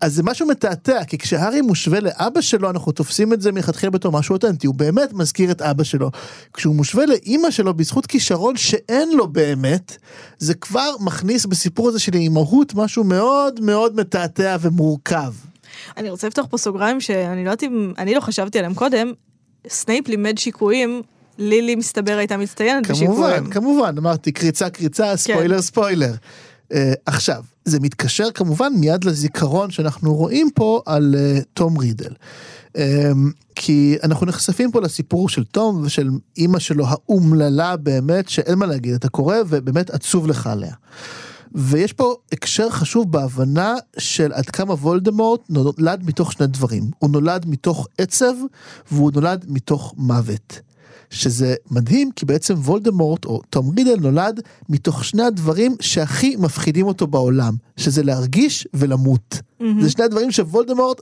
אז 0.00 0.14
זה 0.14 0.22
משהו 0.22 0.46
מתעתע, 0.46 1.04
כי 1.04 1.18
כשהארי 1.18 1.60
מושווה 1.60 2.00
לאבא 2.00 2.40
שלו, 2.40 2.70
אנחנו 2.70 2.92
תופסים 2.92 3.32
את 3.32 3.40
זה 3.40 3.52
מלכתחילה 3.52 3.90
בתור 3.90 4.12
משהו 4.12 4.32
אותנטי, 4.32 4.66
הוא 4.66 4.74
באמת 4.74 5.12
מזכיר 5.12 5.50
את 5.50 5.62
אבא 5.62 5.84
שלו. 5.84 6.10
כשהוא 6.54 6.74
מושווה 6.74 7.06
לאימא 7.06 7.50
שלו 7.50 7.74
בזכות 7.74 8.06
כישרון 8.06 8.56
שאין 8.56 9.16
לו 9.16 9.28
באמת, 9.28 9.96
זה 10.38 10.54
כבר 10.54 10.90
מכניס 11.00 11.46
בסיפור 11.46 11.88
הזה 11.88 11.98
של 11.98 12.14
אימהות 12.14 12.74
משהו 12.74 13.04
מאוד 13.04 13.60
מאוד 13.60 13.96
מתעתע 13.96 14.56
ומורכב. 14.60 15.32
אני 15.96 16.10
רוצה 16.10 16.26
לפתוח 16.26 16.46
פה 16.50 16.58
סוגריים 16.58 17.00
שאני 17.00 17.44
לא 17.44 17.50
יודעת 17.50 17.62
אם, 17.62 17.92
אני 17.98 18.14
לא 18.14 18.20
חשבתי 18.20 18.58
עליהם 18.58 18.74
קודם, 18.74 19.12
סנייפ 19.68 20.08
לימד 20.08 20.38
שיקויים, 20.38 21.02
לילי 21.38 21.74
מסתבר 21.74 22.16
הייתה 22.18 22.36
מצטיינת 22.36 22.90
בשיקויים. 22.90 23.14
כמובן, 23.14 23.50
כמובן, 23.50 23.94
אמרתי 23.98 24.32
קריצה 24.32 24.70
קריצה, 24.70 25.16
ספוילר 25.16 25.62
ספוילר. 25.62 26.12
Uh, 26.70 26.74
עכשיו, 27.06 27.44
זה 27.64 27.80
מתקשר 27.80 28.30
כמובן 28.30 28.72
מיד 28.76 29.04
לזיכרון 29.04 29.70
שאנחנו 29.70 30.14
רואים 30.14 30.48
פה 30.54 30.82
על 30.86 31.14
uh, 31.14 31.42
תום 31.54 31.78
רידל. 31.78 32.12
Um, 32.68 32.80
כי 33.54 33.96
אנחנו 34.02 34.26
נחשפים 34.26 34.72
פה 34.72 34.80
לסיפור 34.80 35.28
של 35.28 35.44
תום 35.44 35.82
ושל 35.82 36.10
אימא 36.36 36.58
שלו 36.58 36.84
האומללה 36.88 37.76
באמת, 37.76 38.28
שאין 38.28 38.58
מה 38.58 38.66
להגיד, 38.66 38.94
אתה 38.94 39.08
קורא 39.08 39.36
ובאמת 39.48 39.90
עצוב 39.90 40.26
לך 40.26 40.46
עליה. 40.46 40.74
ויש 41.54 41.92
פה 41.92 42.14
הקשר 42.32 42.70
חשוב 42.70 43.12
בהבנה 43.12 43.74
של 43.98 44.32
עד 44.32 44.50
כמה 44.50 44.74
וולדמורט 44.74 45.40
נולד 45.48 46.02
מתוך 46.06 46.32
שני 46.32 46.46
דברים. 46.46 46.90
הוא 46.98 47.10
נולד 47.10 47.46
מתוך 47.48 47.88
עצב 47.98 48.34
והוא 48.92 49.10
נולד 49.14 49.44
מתוך 49.48 49.94
מוות. 49.96 50.60
שזה 51.10 51.54
מדהים 51.70 52.10
כי 52.16 52.26
בעצם 52.26 52.54
וולדמורט 52.54 53.24
או 53.24 53.42
תום 53.50 53.72
רידל 53.76 53.96
נולד 54.00 54.40
מתוך 54.68 55.04
שני 55.04 55.22
הדברים 55.22 55.76
שהכי 55.80 56.36
מפחידים 56.36 56.86
אותו 56.86 57.06
בעולם, 57.06 57.54
שזה 57.76 58.02
להרגיש 58.02 58.68
ולמות. 58.74 59.34
Mm-hmm. 59.34 59.64
זה 59.80 59.90
שני 59.90 60.04
הדברים 60.04 60.30
שוולדמורט 60.30 61.00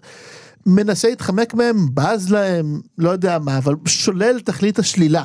מנסה 0.66 1.08
להתחמק 1.08 1.54
מהם, 1.54 1.86
בז 1.94 2.30
להם, 2.30 2.80
לא 2.98 3.10
יודע 3.10 3.38
מה, 3.38 3.58
אבל 3.58 3.74
שולל 3.86 4.40
תכלית 4.40 4.78
השלילה. 4.78 5.24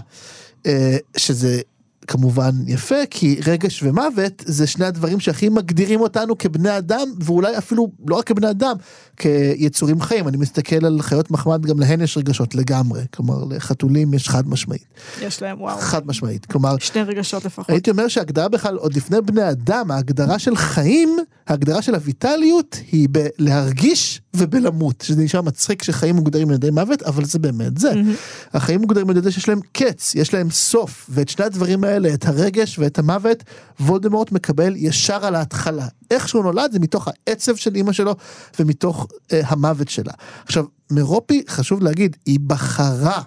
אה, 0.65 0.97
שזה 1.17 1.61
כמובן 2.07 2.51
יפה 2.67 2.95
כי 3.09 3.39
רגש 3.45 3.83
ומוות 3.83 4.43
זה 4.45 4.67
שני 4.67 4.85
הדברים 4.85 5.19
שהכי 5.19 5.49
מגדירים 5.49 6.01
אותנו 6.01 6.37
כבני 6.37 6.77
אדם 6.77 7.07
ואולי 7.19 7.57
אפילו 7.57 7.91
לא 8.07 8.15
רק 8.15 8.27
כבני 8.27 8.49
אדם 8.49 8.75
כיצורים 9.17 10.01
חיים 10.01 10.27
אני 10.27 10.37
מסתכל 10.37 10.85
על 10.85 11.01
חיות 11.01 11.31
מחמד 11.31 11.65
גם 11.65 11.79
להן 11.79 12.01
יש 12.01 12.17
רגשות 12.17 12.55
לגמרי 12.55 13.01
כלומר 13.13 13.43
לחתולים 13.49 14.13
יש 14.13 14.29
חד 14.29 14.47
משמעית. 14.47 14.85
יש 15.21 15.41
להם 15.41 15.61
וואו. 15.61 15.77
חד 15.79 16.07
משמעית 16.07 16.45
כלומר 16.45 16.75
שני 16.79 17.01
רגשות 17.01 17.45
לפחות. 17.45 17.69
הייתי 17.69 17.91
אומר 17.91 18.07
שההגדרה 18.07 18.47
בכלל 18.47 18.75
עוד 18.75 18.93
לפני 18.93 19.21
בני 19.21 19.49
אדם 19.49 19.91
ההגדרה 19.91 20.39
של 20.39 20.55
חיים 20.55 21.17
ההגדרה 21.47 21.81
של 21.81 21.95
הויטליות 21.95 22.77
היא 22.91 23.07
בלהרגיש 23.11 24.21
ובלמות 24.35 25.01
שזה 25.01 25.23
נשמע 25.23 25.41
מצחיק 25.41 25.83
שחיים 25.83 26.15
מוגדרים 26.15 26.49
על 26.49 26.55
ידי 26.55 26.69
מוות 26.69 27.03
אבל 27.03 27.25
זה 27.25 27.39
באמת 27.39 27.77
זה. 27.77 27.91
Mm-hmm. 27.91 28.53
החיים 28.53 28.81
מוגדרים 28.81 29.09
על 29.09 29.17
ידי 29.17 29.31
שיש 29.31 29.49
להם 29.49 29.59
קץ 29.71 30.15
יש 30.15 30.33
להם 30.33 30.49
סוף 30.49 31.09
ואת 31.09 31.29
שני 31.29 31.45
הדברים 31.45 31.83
האלה. 31.83 31.93
האלה, 31.93 32.13
את 32.13 32.25
הרגש 32.25 32.79
ואת 32.79 32.99
המוות, 32.99 33.43
וולדמורט 33.79 34.31
מקבל 34.31 34.73
ישר 34.75 35.25
על 35.25 35.35
ההתחלה. 35.35 35.87
איך 36.11 36.27
שהוא 36.27 36.43
נולד 36.43 36.71
זה 36.71 36.79
מתוך 36.79 37.07
העצב 37.07 37.55
של 37.55 37.75
אימא 37.75 37.91
שלו 37.91 38.15
ומתוך 38.59 39.07
אה, 39.31 39.41
המוות 39.45 39.89
שלה. 39.89 40.13
עכשיו, 40.45 40.65
מרופי, 40.91 41.43
חשוב 41.49 41.81
להגיד, 41.81 42.17
היא 42.25 42.39
בחרה 42.47 43.21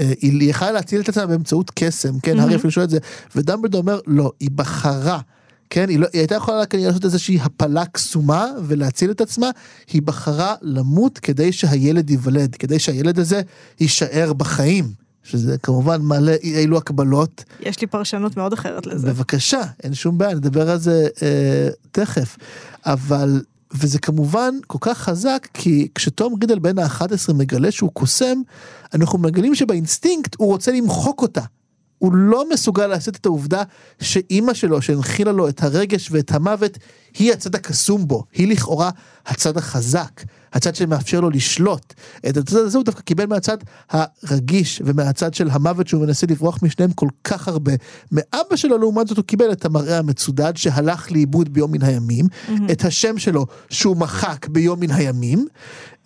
אה, 0.00 0.12
היא 0.20 0.50
יכלה 0.50 0.72
להציל 0.72 1.00
את 1.00 1.08
עצמה 1.08 1.26
באמצעות 1.26 1.70
קסם, 1.74 2.20
כן, 2.20 2.38
mm-hmm. 2.38 2.40
הארי 2.40 2.56
אפילו 2.56 2.70
שואל 2.70 2.84
את 2.84 2.90
זה, 2.90 2.98
ודמבלדור 3.36 3.80
אומר, 3.80 4.00
לא, 4.06 4.32
היא 4.40 4.50
בחרה. 4.54 5.20
כן, 5.70 5.88
היא, 5.88 5.98
לא, 5.98 6.06
היא 6.12 6.20
הייתה 6.20 6.34
יכולה 6.34 6.66
כנראה 6.66 6.88
לעשות 6.88 7.04
איזושהי 7.04 7.38
הפלה 7.42 7.86
קסומה 7.86 8.46
ולהציל 8.64 9.10
את 9.10 9.20
עצמה, 9.20 9.50
היא 9.92 10.02
בחרה 10.02 10.54
למות 10.62 11.18
כדי 11.18 11.52
שהילד 11.52 12.10
ייוולד, 12.10 12.54
כדי 12.54 12.78
שהילד 12.78 13.18
הזה 13.18 13.42
יישאר 13.80 14.32
בחיים. 14.32 15.08
שזה 15.24 15.58
כמובן 15.58 16.02
מעלה 16.02 16.34
אי 16.42 16.58
אילו 16.58 16.78
הקבלות. 16.78 17.44
יש 17.60 17.80
לי 17.80 17.86
פרשנות 17.86 18.36
מאוד 18.36 18.52
אחרת 18.52 18.86
לזה. 18.86 19.06
בבקשה, 19.06 19.60
אין 19.82 19.94
שום 19.94 20.18
בעיה, 20.18 20.34
נדבר 20.34 20.70
על 20.70 20.78
זה 20.78 21.08
אה, 21.22 21.68
תכף. 21.92 22.36
אבל, 22.86 23.42
וזה 23.74 23.98
כמובן 23.98 24.54
כל 24.66 24.78
כך 24.80 24.98
חזק, 24.98 25.48
כי 25.54 25.88
כשתום 25.94 26.34
רידל 26.40 26.58
בן 26.58 26.78
ה-11 26.78 27.32
מגלה 27.34 27.70
שהוא 27.70 27.90
קוסם, 27.92 28.38
אנחנו 28.94 29.18
מגלים 29.18 29.54
שבאינסטינקט 29.54 30.36
הוא 30.38 30.48
רוצה 30.48 30.72
למחוק 30.72 31.22
אותה. 31.22 31.42
הוא 31.98 32.12
לא 32.14 32.44
מסוגל 32.52 32.86
לעשות 32.86 33.16
את 33.16 33.26
העובדה 33.26 33.62
שאימא 34.00 34.54
שלו 34.54 34.82
שהנחילה 34.82 35.32
לו 35.32 35.48
את 35.48 35.62
הרגש 35.62 36.08
ואת 36.10 36.32
המוות 36.32 36.78
היא 37.18 37.32
הצד 37.32 37.54
הקסום 37.54 38.08
בו, 38.08 38.24
היא 38.32 38.48
לכאורה 38.48 38.90
הצד 39.26 39.56
החזק, 39.56 40.22
הצד 40.52 40.74
שמאפשר 40.74 41.20
לו 41.20 41.30
לשלוט. 41.30 41.94
את 42.28 42.36
הצד 42.36 42.56
הזה 42.56 42.78
הוא 42.78 42.84
דווקא 42.84 43.00
קיבל 43.00 43.26
מהצד 43.26 43.56
הרגיש 43.90 44.82
ומהצד 44.84 45.34
של 45.34 45.48
המוות 45.50 45.88
שהוא 45.88 46.02
מנסה 46.02 46.26
לברוח 46.30 46.58
משניהם 46.62 46.92
כל 46.92 47.08
כך 47.24 47.48
הרבה. 47.48 47.72
מאבא 48.12 48.56
שלו 48.56 48.78
לעומת 48.78 49.08
זאת 49.08 49.16
הוא 49.16 49.24
קיבל 49.24 49.52
את 49.52 49.64
המראה 49.64 49.98
המצודד 49.98 50.52
שהלך 50.56 51.12
לאיבוד 51.12 51.52
ביום 51.52 51.72
מן 51.72 51.82
הימים, 51.82 52.26
mm-hmm. 52.26 52.72
את 52.72 52.84
השם 52.84 53.18
שלו 53.18 53.46
שהוא 53.70 53.96
מחק 53.96 54.46
ביום 54.48 54.80
מן 54.80 54.90
הימים, 54.90 55.46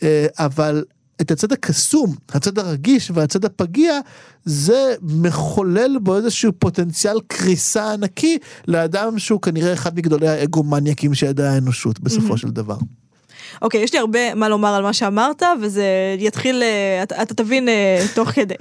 אה, 0.03 0.27
אבל 0.39 0.85
את 1.23 1.31
הצד 1.31 1.53
הקסום, 1.53 2.15
הצד 2.29 2.59
הרגיש 2.59 3.11
והצד 3.15 3.45
הפגיע, 3.45 4.01
זה 4.45 4.95
מחולל 5.03 5.99
בו 6.03 6.17
איזשהו 6.17 6.53
פוטנציאל 6.59 7.17
קריסה 7.27 7.93
ענקי 7.93 8.39
לאדם 8.69 9.19
שהוא 9.19 9.41
כנראה 9.41 9.73
אחד 9.73 9.97
מגדולי 9.97 10.29
האגומניאקים 10.29 11.15
שידעה 11.15 11.55
האנושות 11.55 12.01
בסופו 12.01 12.35
mm-hmm. 12.35 12.37
של 12.37 12.51
דבר. 12.51 12.77
אוקיי, 13.63 13.81
יש 13.81 13.93
לי 13.93 13.99
הרבה 13.99 14.35
מה 14.35 14.49
לומר 14.49 14.75
על 14.75 14.83
מה 14.83 14.93
שאמרת, 14.93 15.43
וזה 15.61 15.85
יתחיל, 16.19 16.63
אה, 16.63 17.03
אתה, 17.03 17.23
אתה 17.23 17.35
תבין 17.35 17.69
אה, 17.69 18.05
תוך 18.15 18.29
כדי. 18.29 18.55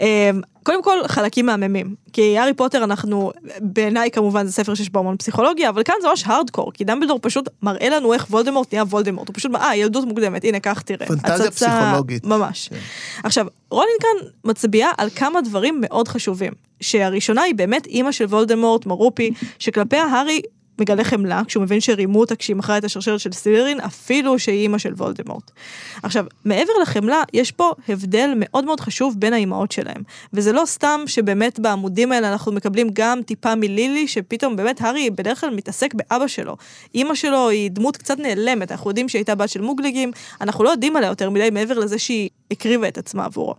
אה, 0.00 0.30
קודם 0.62 0.82
כל, 0.82 0.98
חלקים 1.06 1.46
מהממים. 1.46 1.94
כי 2.12 2.38
הארי 2.38 2.54
פוטר 2.54 2.84
אנחנו, 2.84 3.32
בעיניי 3.60 4.10
כמובן 4.10 4.46
זה 4.46 4.52
ספר 4.52 4.74
שיש 4.74 4.90
בו 4.90 4.98
המון 4.98 5.16
פסיכולוגיה, 5.16 5.68
אבל 5.68 5.82
כאן 5.82 5.94
זה 6.02 6.08
ממש 6.08 6.24
הארדקור, 6.26 6.72
כי 6.72 6.84
דמבלדור 6.84 7.18
פשוט 7.22 7.48
מראה 7.62 7.88
לנו 7.88 8.12
איך 8.12 8.26
וולדמורט 8.30 8.72
נהיה 8.72 8.84
וולדמורט. 8.84 9.28
הוא 9.28 9.34
פשוט, 9.34 9.54
אה, 9.54 9.76
ילדות 9.76 10.04
מוקדמת, 10.04 10.44
הנה, 10.44 10.60
קח 10.60 10.80
תראה. 10.80 11.06
פנטזיה 11.06 11.34
הצצה, 11.34 11.50
פסיכולוגית. 11.50 12.24
ממש. 12.24 12.68
כן. 12.68 12.76
עכשיו, 13.24 13.46
רולינג 13.70 14.00
כאן 14.00 14.28
מצביעה 14.44 14.90
על 14.98 15.10
כמה 15.10 15.40
דברים 15.40 15.80
מאוד 15.80 16.08
חשובים. 16.08 16.52
שהראשונה 16.80 17.42
היא 17.42 17.54
באמת 17.54 17.86
אימא 17.86 18.12
של 18.12 18.24
וולדמורט, 18.24 18.86
מרופה, 18.86 19.30
שכלפיה 19.58 20.04
הארי 20.04 20.42
מגלה 20.78 21.04
חמלה 21.04 21.42
כשהוא 21.46 21.62
מבין 21.62 21.80
שרימו 21.80 22.20
אותה 22.20 22.36
כשהיא 22.36 22.56
מכרה 22.56 22.78
את 22.78 22.84
השרשרת 22.84 23.20
של 23.20 23.32
סלירין, 23.32 23.80
אפילו 23.80 24.38
שהיא 24.38 24.62
אימא 24.62 24.78
של 24.78 24.92
וולדמורט. 24.92 25.50
עכשיו, 26.02 26.24
מעבר 26.44 26.72
לחמלה, 26.82 27.22
יש 27.32 27.52
פה 27.52 27.72
הבדל 27.88 28.30
מאוד 28.36 28.64
מאוד 28.64 28.80
חשוב 28.80 29.14
בין 29.18 29.32
האימהות 29.32 29.72
שלהם. 29.72 30.02
וזה 30.32 30.52
לא 30.52 30.62
סתם 30.66 31.00
שבאמת 31.06 31.60
בעמודים 31.60 32.12
האלה 32.12 32.32
אנחנו 32.32 32.52
מקבלים 32.52 32.88
גם 32.92 33.20
טיפה 33.26 33.54
מלילי, 33.54 34.08
שפתאום 34.08 34.56
באמת 34.56 34.80
הארי 34.80 35.10
בדרך 35.10 35.40
כלל 35.40 35.54
מתעסק 35.54 35.94
באבא 35.94 36.26
שלו. 36.26 36.56
אימא 36.94 37.14
שלו 37.14 37.48
היא 37.48 37.70
דמות 37.70 37.96
קצת 37.96 38.18
נעלמת, 38.18 38.72
אנחנו 38.72 38.90
יודעים 38.90 39.08
שהיא 39.08 39.20
הייתה 39.20 39.34
בת 39.34 39.48
של 39.48 39.60
מוגלגים, 39.60 40.10
אנחנו 40.40 40.64
לא 40.64 40.70
יודעים 40.70 40.96
עליה 40.96 41.08
יותר 41.08 41.30
מדי 41.30 41.50
מעבר 41.50 41.78
לזה 41.78 41.98
שהיא 41.98 42.30
הקריבה 42.50 42.88
את 42.88 42.98
עצמה 42.98 43.24
עבורו. 43.24 43.54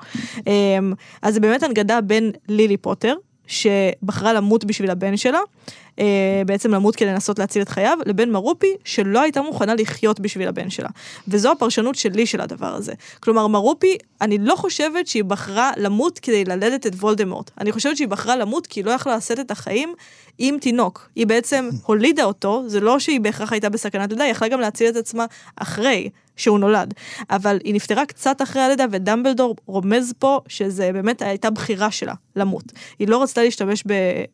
אמ, 0.48 0.94
אז 1.22 1.34
זה 1.34 1.40
באמת 1.40 1.64
הנגדה 1.64 2.02
בין 2.02 2.32
לילי 2.50 2.78
פוטר, 2.78 3.16
שבחרה 3.48 4.34
למות 4.34 4.66
בשביל 4.66 4.92
הבן 4.92 5.18
שלה, 5.18 5.40
אה, 6.00 6.42
בעצם 6.46 6.72
למות 6.72 6.96
כדי 6.96 7.10
לנסות 7.10 7.40
להציל 7.40 7.62
את 7.62 7.70
חייו, 7.70 7.98
לבין 8.06 8.32
מרופי 8.32 8.74
שלא 8.84 9.22
הייתה 9.22 9.42
מוכנה 9.42 9.76
לחיות 9.76 10.20
בשביל 10.20 10.48
הבן 10.48 10.70
שלה. 10.70 10.90
וזו 11.28 11.52
הפרשנות 11.52 11.96
שלי 11.96 12.26
של 12.26 12.42
הדבר 12.42 12.76
הזה. 12.76 12.94
כלומר, 13.20 13.48
מרופי, 13.48 13.98
אני 14.22 14.38
לא 14.38 14.56
חושבת 14.56 15.08
שהיא 15.08 15.24
בחרה 15.24 15.72
למות 15.78 16.20
כדי 16.20 16.46
ללדת 16.46 16.88
את 16.88 16.96
וולדמורט. 16.96 17.52
אני 17.62 17.72
חושבת 17.72 17.98
שהיא 17.98 18.08
בחרה 18.08 18.36
למות 18.36 18.68
כי 18.68 18.80
היא 18.80 18.86
לא 18.86 18.92
יכלה 18.92 19.18
לשאת 19.18 19.40
את 19.40 19.52
החיים 19.52 19.94
עם 20.38 20.58
תינוק. 20.60 21.10
היא 21.16 21.28
בעצם 21.28 21.70
הולידה 21.86 22.24
אותו, 22.24 22.64
זה 22.68 22.80
לא 22.80 23.00
שהיא 23.00 23.20
בהכרח 23.20 23.52
הייתה 23.52 23.70
בסכנת 23.70 24.10
לידה, 24.10 24.24
היא 24.24 24.32
יכלה 24.32 24.48
גם 24.48 24.60
להציל 24.60 24.90
את 24.90 24.96
עצמה 24.96 25.26
אחרי. 25.56 26.10
שהוא 26.36 26.60
נולד. 26.60 26.94
אבל 27.30 27.60
היא 27.64 27.74
נפטרה 27.74 28.06
קצת 28.06 28.42
אחרי 28.42 28.62
הלידה, 28.62 28.86
ודמבלדור 28.92 29.56
רומז 29.66 30.14
פה 30.20 30.40
שזה 30.48 30.94
באמת 30.94 31.22
הייתה 31.22 31.50
בחירה 31.50 31.92
שלה 31.92 32.14
למות. 32.36 32.72
היא 33.00 33.08
לא 33.08 33.24
רצתה 33.24 33.44
להשתמש 33.44 33.84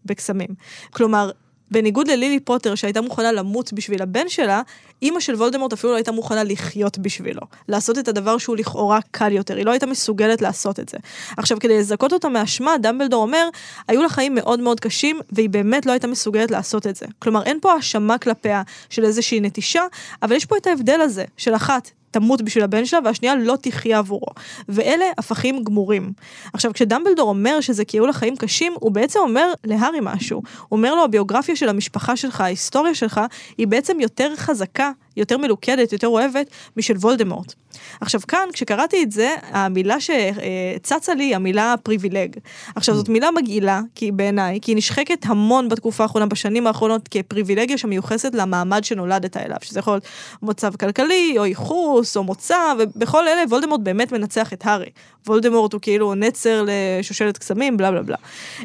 בקסמים. 0.05 0.49
כלומר, 0.91 1.31
בניגוד 1.71 2.07
ללילי 2.07 2.39
פוטר 2.39 2.75
שהייתה 2.75 3.01
מוכנה 3.01 3.31
למות 3.31 3.73
בשביל 3.73 4.01
הבן 4.01 4.29
שלה, 4.29 4.61
אימא 5.01 5.19
של 5.19 5.35
וולדמורט 5.35 5.73
אפילו 5.73 5.91
לא 5.91 5.97
הייתה 5.97 6.11
מוכנה 6.11 6.43
לחיות 6.43 6.97
בשבילו. 6.97 7.41
לעשות 7.67 7.97
את 7.97 8.07
הדבר 8.07 8.37
שהוא 8.37 8.57
לכאורה 8.57 8.99
קל 9.11 9.31
יותר, 9.31 9.55
היא 9.55 9.65
לא 9.65 9.71
הייתה 9.71 9.85
מסוגלת 9.85 10.41
לעשות 10.41 10.79
את 10.79 10.89
זה. 10.89 10.97
עכשיו, 11.37 11.59
כדי 11.59 11.79
לזכות 11.79 12.13
אותה 12.13 12.29
מאשמה, 12.29 12.77
דמבלדור 12.81 13.21
אומר, 13.21 13.49
היו 13.87 14.01
לה 14.01 14.09
חיים 14.09 14.35
מאוד 14.35 14.59
מאוד 14.59 14.79
קשים, 14.79 15.19
והיא 15.31 15.49
באמת 15.49 15.85
לא 15.85 15.91
הייתה 15.91 16.07
מסוגלת 16.07 16.51
לעשות 16.51 16.87
את 16.87 16.95
זה. 16.95 17.05
כלומר, 17.19 17.43
אין 17.43 17.57
פה 17.61 17.73
האשמה 17.73 18.17
כלפיה 18.17 18.61
של 18.89 19.05
איזושהי 19.05 19.39
נטישה, 19.39 19.83
אבל 20.23 20.35
יש 20.35 20.45
פה 20.45 20.57
את 20.57 20.67
ההבדל 20.67 21.01
הזה, 21.01 21.25
של 21.37 21.55
אחת, 21.55 21.91
תמות 22.11 22.41
בשביל 22.41 22.63
הבן 22.63 22.85
שלה, 22.85 22.99
והשנייה 23.05 23.35
לא 23.35 23.57
תחיה 23.61 23.97
עבורו. 23.97 24.27
ואלה 24.69 25.05
הפכים 25.17 25.63
גמורים. 25.63 26.13
עכשיו, 26.53 26.73
כשדמבלדור 26.73 27.29
אומר 27.29 27.61
שזה 27.61 27.85
כי 27.85 27.97
היו 27.97 28.05
לה 28.05 28.13
חיים 28.13 28.35
קשים, 28.35 28.73
הוא 28.79 28.91
בעצם 28.91 29.19
אומר 29.19 29.47
להארי 29.63 29.99
משהו. 30.01 30.41
הוא 30.59 30.77
אומר 30.77 30.95
לו, 30.95 31.03
הביוגרפיה 31.03 31.55
של 31.55 31.69
המשפחה 31.69 32.15
שלך, 32.15 32.41
ההיסטוריה 32.41 32.95
שלך, 32.95 33.21
היא 33.57 33.67
בעצם 33.67 33.99
יותר 33.99 34.35
חזקה 34.35 34.91
יותר 35.17 35.37
מלוכדת, 35.37 35.93
יותר 35.93 36.07
אוהבת, 36.07 36.47
משל 36.77 36.97
וולדמורט. 36.97 37.53
עכשיו 38.01 38.21
כאן, 38.27 38.47
כשקראתי 38.53 39.03
את 39.03 39.11
זה, 39.11 39.35
המילה 39.51 39.95
שצצה 39.99 41.13
לי 41.13 41.23
היא 41.23 41.35
המילה 41.35 41.75
פריבילג. 41.83 42.35
עכשיו 42.75 42.95
זאת 42.95 43.09
מילה 43.09 43.31
מגעילה, 43.31 43.81
כי 43.95 44.11
בעיניי, 44.11 44.59
כי 44.61 44.71
היא 44.71 44.77
נשחקת 44.77 45.25
המון 45.25 45.69
בתקופה 45.69 46.03
האחרונה, 46.03 46.25
בשנים 46.25 46.67
האחרונות, 46.67 47.07
כפריבילגיה 47.07 47.77
שמיוחסת 47.77 48.35
למעמד 48.35 48.83
שנולדת 48.83 49.37
אליו, 49.37 49.57
שזה 49.61 49.79
יכול 49.79 49.93
להיות 49.93 50.05
מצב 50.41 50.75
כלכלי, 50.75 51.35
או 51.37 51.45
ייחוס, 51.45 52.17
או 52.17 52.23
מוצא, 52.23 52.73
ובכל 52.79 53.27
אלה 53.27 53.43
וולדמורט 53.49 53.81
באמת 53.81 54.11
מנצח 54.11 54.53
את 54.53 54.65
הארי. 54.65 54.89
וולדמורט 55.27 55.73
הוא 55.73 55.81
כאילו 55.81 56.15
נצר 56.15 56.65
לשושלת 56.67 57.37
קסמים, 57.37 57.77
בלה 57.77 57.91
בלה 57.91 58.03
בלה. 58.03 58.17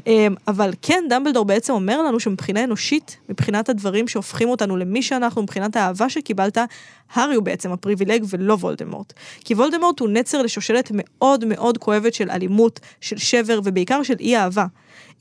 אמ, 0.07 0.35
אבל 0.49 0.71
כן, 0.83 1.05
דמבלדור 1.09 1.45
בעצם 1.45 1.73
אומר 1.73 2.03
לנו 2.03 2.21
שמבחינה 2.21 2.65
אנושית, 2.65 3.17
מבחינת 3.29 3.69
הדברים 3.69 4.09
שהופכים 4.09 4.49
אותנו 4.49 4.77
למי 4.77 5.03
שאנחנו, 5.03 5.43
מבחינת 5.43 5.77
האהבה 5.77 6.09
שקיבלת, 6.36 6.58
הארי 7.13 7.35
הוא 7.35 7.45
בעצם 7.45 7.73
הפריבילג 7.73 8.25
ולא 8.29 8.55
וולדמורט. 8.55 9.13
כי 9.45 9.55
וולדמורט 9.55 10.01
הוא 10.01 10.09
נצר 10.09 10.43
לשושלת 10.43 10.91
מאוד 10.95 11.45
מאוד 11.45 11.79
כואבת 11.79 12.15
של 12.15 12.31
אלימות, 12.31 12.81
של 13.01 13.19
שבר 13.19 13.61
ובעיקר 13.65 14.03
של 14.03 14.15
אי 14.21 14.37
אהבה. 14.37 14.67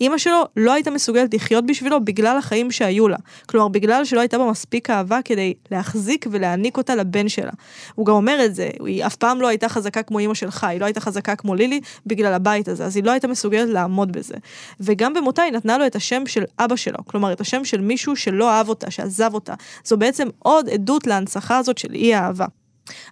אימא 0.01 0.17
שלו 0.17 0.43
לא 0.57 0.73
הייתה 0.73 0.91
מסוגלת 0.91 1.33
לחיות 1.33 1.65
בשבילו 1.65 2.05
בגלל 2.05 2.37
החיים 2.37 2.71
שהיו 2.71 3.07
לה. 3.07 3.17
כלומר, 3.45 3.67
בגלל 3.67 4.05
שלא 4.05 4.19
הייתה 4.19 4.37
בה 4.37 4.45
מספיק 4.45 4.89
אהבה 4.89 5.19
כדי 5.25 5.53
להחזיק 5.71 6.27
ולהעניק 6.31 6.77
אותה 6.77 6.95
לבן 6.95 7.29
שלה. 7.29 7.51
הוא 7.95 8.05
גם 8.05 8.13
אומר 8.13 8.45
את 8.45 8.55
זה, 8.55 8.69
היא 8.85 9.05
אף 9.05 9.15
פעם 9.15 9.41
לא 9.41 9.47
הייתה 9.47 9.69
חזקה 9.69 10.03
כמו 10.03 10.19
אימא 10.19 10.33
שלך, 10.33 10.63
היא 10.63 10.79
לא 10.79 10.85
הייתה 10.85 10.99
חזקה 10.99 11.35
כמו 11.35 11.55
לילי 11.55 11.79
בגלל 12.05 12.33
הבית 12.33 12.67
הזה, 12.67 12.85
אז 12.85 12.95
היא 12.95 13.03
לא 13.03 13.11
הייתה 13.11 13.27
מסוגלת 13.27 13.69
לעמוד 13.69 14.11
בזה. 14.11 14.35
וגם 14.79 15.13
במותה 15.13 15.41
היא 15.41 15.51
נתנה 15.51 15.77
לו 15.77 15.87
את 15.87 15.95
השם 15.95 16.23
של 16.27 16.43
אבא 16.59 16.75
שלו, 16.75 16.97
כלומר, 17.05 17.33
את 17.33 17.41
השם 17.41 17.65
של 17.65 17.81
מישהו 17.81 18.15
שלא 18.15 18.51
אהב 18.51 18.69
אותה, 18.69 18.91
שעזב 18.91 19.33
אותה. 19.33 19.53
זו 19.85 19.97
בעצם 19.97 20.27
עוד 20.39 20.69
עדות 20.69 21.07
להנצחה 21.07 21.57
הזאת 21.57 21.74
של 21.77 21.93
אי 21.93 22.15
האהבה. 22.15 22.45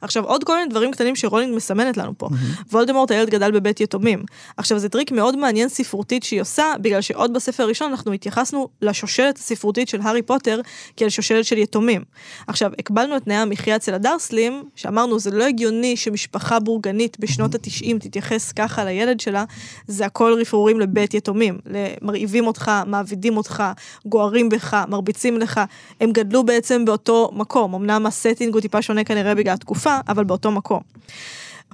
עכשיו 0.02 0.26
עוד 0.26 0.44
כל 0.44 0.56
מיני 0.56 0.70
דברים 0.70 0.92
קטנים 0.92 1.16
שרולינג 1.16 1.56
מסמנת 1.56 1.98
לנו 1.98 2.14
פה. 2.18 2.28
Mm-hmm. 2.28 2.68
וולדמורט 2.72 3.12
הילד 3.12 3.30
גדל 3.30 3.52
בבית 3.52 3.82
יתומים. 3.82 4.24
עכשיו 4.58 4.80
זה 4.80 4.90
טריק 4.90 5.12
מאוד 5.12 5.38
מעניין 5.38 5.70
ספרותית 5.70 6.24
שהיא 6.24 6.42
עושה, 6.42 6.74
בגלל 6.82 7.02
שעוד 7.02 7.34
בספר 7.34 7.64
הראשון 7.64 7.92
אנחנו 7.92 8.14
התייחסנו 8.14 8.68
לשושלת 8.82 9.38
הספרותית 9.38 9.90
של 9.90 10.02
הארי 10.02 10.22
פוטר 10.22 10.62
כאל 10.98 11.10
שושלת 11.10 11.46
של 11.46 11.58
יתומים. 11.58 12.02
עכשיו 12.48 12.72
הקבלנו 12.80 13.18
את 13.18 13.24
תנאי 13.24 13.36
המחיה 13.36 13.76
אצל 13.76 13.94
הדרסלים, 13.94 14.64
שאמרנו 14.76 15.20
זה 15.20 15.32
לא 15.32 15.44
הגיוני 15.44 15.98
שמשפחה 15.98 16.60
בורגנית 16.60 17.18
בשנות 17.20 17.56
התשעים 17.56 18.00
תתייחס 18.00 18.52
ככה 18.52 18.84
לילד 18.84 19.20
שלה, 19.20 19.44
זה 19.88 20.06
הכל 20.06 20.36
רפרורים 20.42 20.80
לבית 20.80 21.14
יתומים. 21.14 21.60
מרעיבים 22.02 22.48
אותך, 22.48 22.72
מעבידים 22.86 23.38
אותך, 23.38 23.64
גוערים 24.06 24.50
בך, 24.50 24.84
מרביצים 24.88 25.38
לך. 25.38 25.62
הם 26.02 26.12
גדלו 26.12 26.44
בעצם 26.44 26.86
באותו 26.86 27.30
מקום, 27.34 27.76
אמנם 27.76 28.06
ה 28.06 28.12
setting 28.12 28.54
הוא 28.54 28.62
טיפה 28.62 28.82
שונה 28.82 29.04
כנראה 29.04 29.36
בגלל 29.36 29.54
תקופה, 29.64 29.98
אבל 30.08 30.24
באותו 30.24 30.52
מקום. 30.52 30.82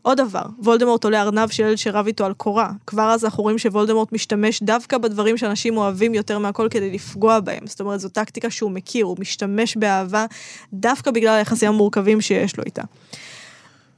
עוד 0.01 0.17
דבר, 0.17 0.43
וולדמורט 0.63 1.03
תולה 1.03 1.21
ארנב 1.21 1.49
של 1.49 1.63
ילד 1.63 1.77
שרב 1.77 2.07
איתו 2.07 2.25
על 2.25 2.33
קורה. 2.33 2.71
כבר 2.87 3.11
אז 3.11 3.25
אנחנו 3.25 3.43
רואים 3.43 3.57
שוולדמורט 3.57 4.11
משתמש 4.11 4.63
דווקא 4.63 4.97
בדברים 4.97 5.37
שאנשים 5.37 5.77
אוהבים 5.77 6.13
יותר 6.13 6.39
מהכל 6.39 6.67
כדי 6.71 6.91
לפגוע 6.91 7.39
בהם. 7.39 7.67
זאת 7.67 7.79
אומרת, 7.79 7.99
זו 7.99 8.09
טקטיקה 8.09 8.49
שהוא 8.49 8.71
מכיר, 8.71 9.05
הוא 9.05 9.17
משתמש 9.19 9.77
באהבה 9.77 10.25
דווקא 10.73 11.11
בגלל 11.11 11.33
היחסים 11.33 11.69
המורכבים 11.69 12.21
שיש 12.21 12.57
לו 12.57 12.63
איתה. 12.63 12.83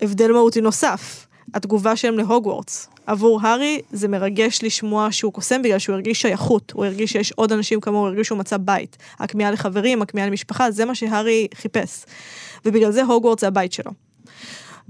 הבדל 0.01 0.32
מהותי 0.32 0.62
נוסף, 0.62 1.27
התגובה 1.54 1.95
שלהם 1.95 2.17
להוגוורטס. 2.17 2.88
עבור 3.06 3.39
הארי 3.41 3.82
זה 3.91 4.08
מרגש 4.08 4.60
לשמוע 4.63 5.08
שהוא 5.12 5.34
קוסם 5.34 5.62
בגלל 5.62 5.80
שהוא 5.80 5.93
הרגיש 5.93 6.21
שייכות, 6.21 6.71
הוא 6.75 6.86
הרגיש 6.86 7.12
שיש 7.12 7.32
עוד 7.32 7.51
אנשים 7.51 7.82
כמוהו, 7.82 8.01
הוא 8.01 8.08
הרגיש 8.08 8.27
שהוא 8.27 8.38
מצא 8.38 8.58
בית. 8.58 8.97
הכמיהה 9.19 9.51
לחברים, 9.51 10.01
הכמיהה 10.01 10.27
למשפחה, 10.27 10.71
זה 10.71 10.86
מה 10.86 10.95
שהארי 10.95 11.47
חיפש. 11.54 12.06
ובגלל 12.65 12.91
זה 12.91 13.04
הוגוורטס 13.04 13.41
זה 13.41 13.47
הבית 13.47 13.74
שלו. 13.74 13.91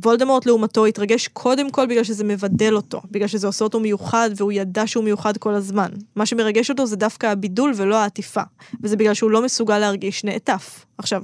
וולדמורט 0.03 0.45
לעומתו 0.45 0.85
התרגש 0.85 1.27
קודם 1.27 1.69
כל 1.69 1.85
בגלל 1.85 2.03
שזה 2.03 2.23
מבדל 2.23 2.75
אותו, 2.75 3.01
בגלל 3.11 3.27
שזה 3.27 3.47
עושה 3.47 3.63
אותו 3.63 3.79
מיוחד 3.79 4.29
והוא 4.35 4.51
ידע 4.51 4.87
שהוא 4.87 5.03
מיוחד 5.03 5.37
כל 5.37 5.53
הזמן. 5.53 5.89
מה 6.15 6.25
שמרגש 6.25 6.69
אותו 6.69 6.85
זה 6.85 6.95
דווקא 6.95 7.27
הבידול 7.27 7.73
ולא 7.75 7.95
העטיפה, 7.95 8.41
וזה 8.83 8.97
בגלל 8.97 9.13
שהוא 9.13 9.31
לא 9.31 9.41
מסוגל 9.41 9.79
להרגיש 9.79 10.23
נעטף. 10.23 10.85
עכשיו, 10.97 11.23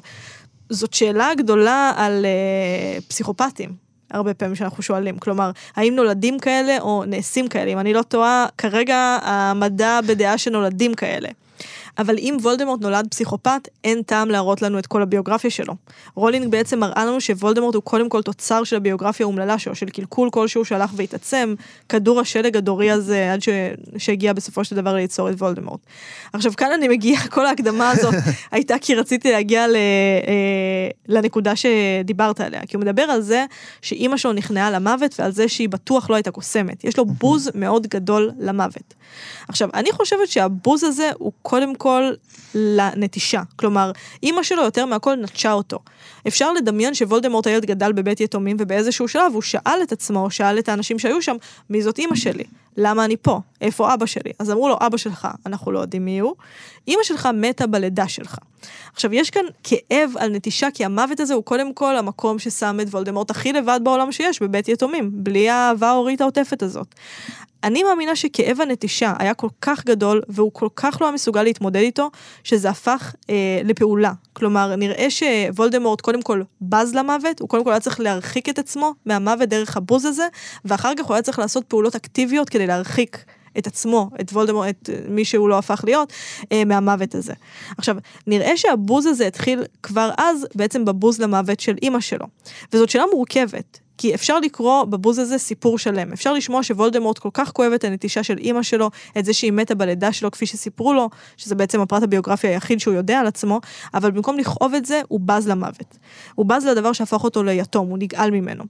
זאת 0.70 0.94
שאלה 0.94 1.36
גדולה 1.38 1.94
על 1.96 2.26
uh, 2.26 3.02
פסיכופטים. 3.08 3.88
הרבה 4.12 4.34
פעמים 4.34 4.56
שאנחנו 4.56 4.84
שואלים, 4.84 5.18
כלומר, 5.18 5.52
האם 5.76 5.96
נולדים 5.96 6.40
כאלה 6.40 6.80
או 6.80 7.04
נעשים 7.08 7.48
כאלה? 7.48 7.72
אם 7.72 7.80
אני 7.80 7.94
לא 7.94 8.02
טועה, 8.02 8.46
כרגע 8.58 9.18
המדע 9.22 10.00
בדעה 10.08 10.38
שנולדים 10.38 10.94
כאלה. 10.94 11.30
אבל 12.00 12.18
אם 12.18 12.38
וולדמורט 12.42 12.82
נולד 12.82 13.08
פסיכופת, 13.12 13.68
אין 13.84 14.02
טעם 14.02 14.30
להראות 14.30 14.62
לנו 14.62 14.80
את 14.80 14.88
כל 14.88 15.02
הביוגרפיה 15.02 15.50
שלו. 15.50 15.76
רולינג 16.16 16.52
בעצם 16.52 16.80
מראה 16.80 17.06
לנו 17.06 17.22
שוולדמורט 17.22 17.76
הוא 17.76 17.84
קודם 17.84 18.10
כל 18.10 18.22
תוצר 18.22 18.64
של 18.64 18.76
הביוגרפיה 18.76 19.26
האומללה 19.26 19.60
שלו, 19.60 19.76
של 19.76 19.90
קלקול 19.90 20.30
כלשהו 20.30 20.66
שהלך 20.66 20.92
והתעצם, 20.96 21.56
כדור 21.90 22.20
השלג 22.20 22.58
הדורי 22.58 22.92
הזה, 22.92 23.34
עד 23.34 23.42
ש... 23.42 23.50
שהגיע 23.98 24.34
בסופו 24.34 24.64
של 24.64 24.76
דבר 24.76 24.94
ליצור 24.94 25.30
את 25.30 25.36
וולדמורט. 25.36 25.80
עכשיו 26.34 26.54
כאן 26.58 26.72
אני 26.72 26.88
מגיעה, 26.88 27.28
כל 27.36 27.46
ההקדמה 27.46 27.90
הזאת 27.90 28.14
הייתה 28.52 28.76
כי 28.82 28.96
רציתי 28.96 29.32
להגיע 29.32 29.68
ל... 29.68 29.76
אה, 29.76 30.90
לנקודה 31.08 31.54
שדיברת 31.56 32.42
עליה, 32.42 32.62
כי 32.68 32.76
הוא 32.76 32.82
מדבר 32.82 33.02
על 33.02 33.22
זה 33.22 33.46
שאימא 33.82 34.18
שלו 34.18 34.34
נכנעה 34.34 34.72
למוות 34.72 35.20
ועל 35.20 35.32
זה 35.32 35.48
שהיא 35.48 35.70
בטוח 35.70 36.10
לא 36.10 36.16
הייתה 36.16 36.32
קוסמת. 36.32 36.84
יש 36.84 36.98
לו 36.98 37.06
בוז 37.06 37.50
מאוד 37.56 37.88
גדול 37.88 38.32
למוות. 38.40 38.94
עכשיו, 39.48 39.70
אני 39.74 39.92
חושבת 39.92 40.28
שהבוז 40.28 40.84
הזה 40.84 41.12
הוא 41.18 41.32
קודם 41.42 41.76
כל 41.76 41.87
לנטישה. 42.56 43.42
כלומר, 43.56 43.92
אימא 44.24 44.44
שלו 44.44 44.64
יותר 44.64 44.86
מהכל 44.86 45.16
נטשה 45.16 45.52
אותו. 45.52 45.80
אפשר 46.28 46.54
לדמיין 46.54 46.94
שוולדמורט 46.94 47.48
הילד 47.48 47.66
גדל 47.66 47.92
בבית 47.92 48.22
יתומים 48.22 48.58
ובאיזשהו 48.60 49.08
שלב 49.08 49.34
הוא 49.34 49.42
שאל 49.42 49.80
את 49.84 49.92
עצמו, 49.92 50.32
שאל 50.32 50.60
את 50.60 50.70
האנשים 50.70 51.00
שהיו 51.00 51.22
שם, 51.22 51.36
מי 51.70 51.82
זאת 51.82 52.00
אימא 52.00 52.16
שלי? 52.16 52.44
למה 52.78 53.06
אני 53.06 53.18
פה? 53.18 53.40
איפה 53.62 53.94
אבא 53.94 54.06
שלי? 54.06 54.32
אז 54.40 54.52
אמרו 54.52 54.70
לו, 54.70 54.76
אבא 54.82 54.98
שלך, 54.98 55.28
אנחנו 55.46 55.72
לא 55.72 55.80
יודעים 55.80 56.06
מי 56.06 56.20
הוא. 56.20 56.36
אימא 56.88 57.04
שלך 57.04 57.30
מתה 57.34 57.68
בלידה 57.68 58.08
שלך. 58.08 58.38
עכשיו, 58.94 59.14
יש 59.14 59.30
כאן 59.30 59.46
כאב 59.64 60.12
על 60.18 60.30
נטישה, 60.30 60.68
כי 60.74 60.86
המוות 60.86 61.20
הזה 61.20 61.34
הוא 61.34 61.44
קודם 61.44 61.74
כל 61.74 61.98
המקום 61.98 62.40
ששם 62.40 62.78
את 62.82 62.88
וולדמורט 62.88 63.32
הכי 63.32 63.54
לבד 63.54 63.80
בעולם 63.84 64.12
שיש, 64.12 64.42
בבית 64.42 64.68
יתומים, 64.68 65.10
בלי 65.14 65.50
האהבה 65.50 65.90
ההורית 65.90 66.22
העוטפת 66.22 66.64
הזאת. 66.64 66.96
אני 67.68 67.84
מאמינה 67.84 68.16
שכאב 68.16 68.62
הנטישה 68.62 69.14
היה 69.20 69.34
כל 69.34 69.48
כך 69.62 69.86
גדול, 69.86 70.22
והוא 70.30 70.52
כל 70.54 70.68
כך 70.76 71.02
לא 71.02 71.14
מסוגל 71.14 71.44
להתמודד 71.44 71.80
איתו, 71.80 72.12
שזה 72.44 72.70
הפך 72.70 73.16
אה, 73.30 73.62
לפעולה. 73.64 74.12
כלומר, 74.34 74.76
נראה 74.76 75.08
שוולדמורט 75.10 76.02
קודם 76.02 76.22
כל 76.22 76.42
בז 76.62 76.96
למוות, 76.96 77.40
הוא 77.40 77.50
קודם 77.50 77.64
כל 77.64 77.72
היה 77.72 77.80
צריך 77.80 78.00
להרחיק 78.00 78.50
את 78.50 78.60
עצמו 78.60 78.94
מהמוות 79.06 79.50
דרך 79.50 79.78
הבוז 79.78 80.06
הזה, 80.06 80.28
ואחר 80.66 80.94
כך 80.98 81.06
הוא 81.06 81.14
היה 81.14 81.22
צריך 81.22 81.40
לעשות 81.40 81.66
פעולות 81.66 81.96
אקטיביות 81.96 82.50
כדי 82.50 82.68
להרחיק 82.68 83.26
את 83.58 83.68
עצמו, 83.68 84.10
את 84.22 84.32
וולדמורט, 84.32 84.70
את 84.70 84.90
מי 85.10 85.26
שהוא 85.26 85.50
לא 85.50 85.58
הפך 85.58 85.82
להיות, 85.86 86.14
אה, 86.52 86.66
מהמוות 86.66 87.16
הזה. 87.16 87.34
עכשיו, 87.78 87.96
נראה 88.28 88.58
שהבוז 88.58 89.06
הזה 89.06 89.28
התחיל 89.28 89.64
כבר 89.84 90.12
אז 90.18 90.48
בעצם 90.56 90.86
בבוז 90.86 91.22
למוות 91.22 91.60
של 91.60 91.76
אימא 91.82 92.00
שלו. 92.00 92.26
וזאת 92.74 92.90
שאלה 92.90 93.04
מורכבת, 93.14 93.80
כי 93.98 94.16
אפשר 94.16 94.40
לקרוא 94.40 94.84
בבוז 94.84 95.20
הזה 95.20 95.38
סיפור 95.38 95.78
שלם. 95.78 96.14
אפשר 96.14 96.34
לשמוע 96.34 96.64
שוולדמורט 96.64 97.18
כל 97.18 97.30
כך 97.34 97.52
כואב 97.52 97.72
את 97.72 97.84
הנטישה 97.84 98.24
של 98.24 98.38
אימא 98.38 98.64
שלו, 98.64 98.90
את 99.18 99.26
זה 99.26 99.34
שהיא 99.34 99.52
מתה 99.52 99.76
בלידה 99.76 100.12
שלו 100.12 100.32
כפי 100.32 100.46
שסיפרו 100.46 100.94
לו, 100.94 101.10
שזה 101.38 101.56
בעצם 101.56 101.82
הפרט 101.82 102.04
הביוגרפי 102.04 102.48
היחיד 102.48 102.80
שהוא 102.80 102.94
יודע 102.94 103.20
על 103.20 103.28
עצמו, 103.28 103.62
אבל 103.94 104.12
במקום 104.12 104.38
לכאוב 104.38 104.74
את 104.74 104.86
זה, 104.86 105.02
הוא 105.08 105.20
בז 105.20 105.48
למוות. 105.48 105.98
הוא 106.36 106.46
בז 106.46 106.66
לדבר 106.66 106.94
שהפך 106.94 107.24
אותו 107.24 107.44
ליתום, 107.44 107.90
הוא 107.90 107.98
נגאל 107.98 108.32
ממנו. 108.32 108.64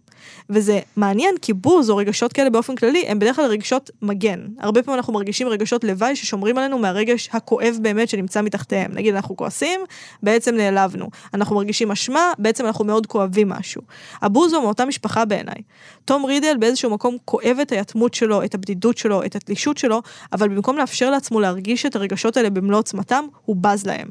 וזה 0.49 0.79
מעניין, 0.95 1.35
כי 1.41 1.53
בוז 1.53 1.89
או 1.89 1.97
רגשות 1.97 2.33
כאלה 2.33 2.49
באופן 2.49 2.75
כללי, 2.75 3.03
הם 3.07 3.19
בדרך 3.19 3.35
כלל 3.35 3.45
רגשות 3.45 3.89
מגן. 4.01 4.39
הרבה 4.59 4.83
פעמים 4.83 4.97
אנחנו 4.97 5.13
מרגישים 5.13 5.47
רגשות 5.47 5.83
לוואי 5.83 6.15
ששומרים 6.15 6.57
עלינו 6.57 6.79
מהרגש 6.79 7.29
הכואב 7.33 7.77
באמת 7.81 8.09
שנמצא 8.09 8.41
מתחתיהם. 8.41 8.91
נגיד 8.93 9.15
אנחנו 9.15 9.37
כועסים, 9.37 9.81
בעצם 10.23 10.55
נעלבנו. 10.55 11.09
אנחנו 11.33 11.55
מרגישים 11.55 11.91
אשמה, 11.91 12.31
בעצם 12.39 12.65
אנחנו 12.65 12.85
מאוד 12.85 13.07
כואבים 13.07 13.49
משהו. 13.49 13.81
הבוז 14.21 14.53
הוא 14.53 14.63
מאותה 14.63 14.85
משפחה 14.85 15.16
בעיניי. 15.25 15.61
תום 16.05 16.25
רידל 16.25 16.57
באיזשהו 16.59 16.89
מקום 16.89 17.17
כואב 17.25 17.57
את 17.61 17.71
היתמות 17.71 18.13
שלו, 18.13 18.43
את 18.43 18.55
הבדידות 18.55 18.97
שלו, 18.97 19.23
את 19.23 19.35
התלישות 19.35 19.77
שלו, 19.77 20.01
אבל 20.33 20.47
במקום 20.47 20.77
לאפשר 20.77 21.09
לעצמו 21.09 21.39
להרגיש 21.39 21.85
את 21.85 21.95
הרגשות 21.95 22.37
האלה 22.37 22.49
במלוא 22.49 22.79
עוצמתם, 22.79 23.25
הוא 23.45 23.55
בז 23.55 23.85
להם. 23.85 24.07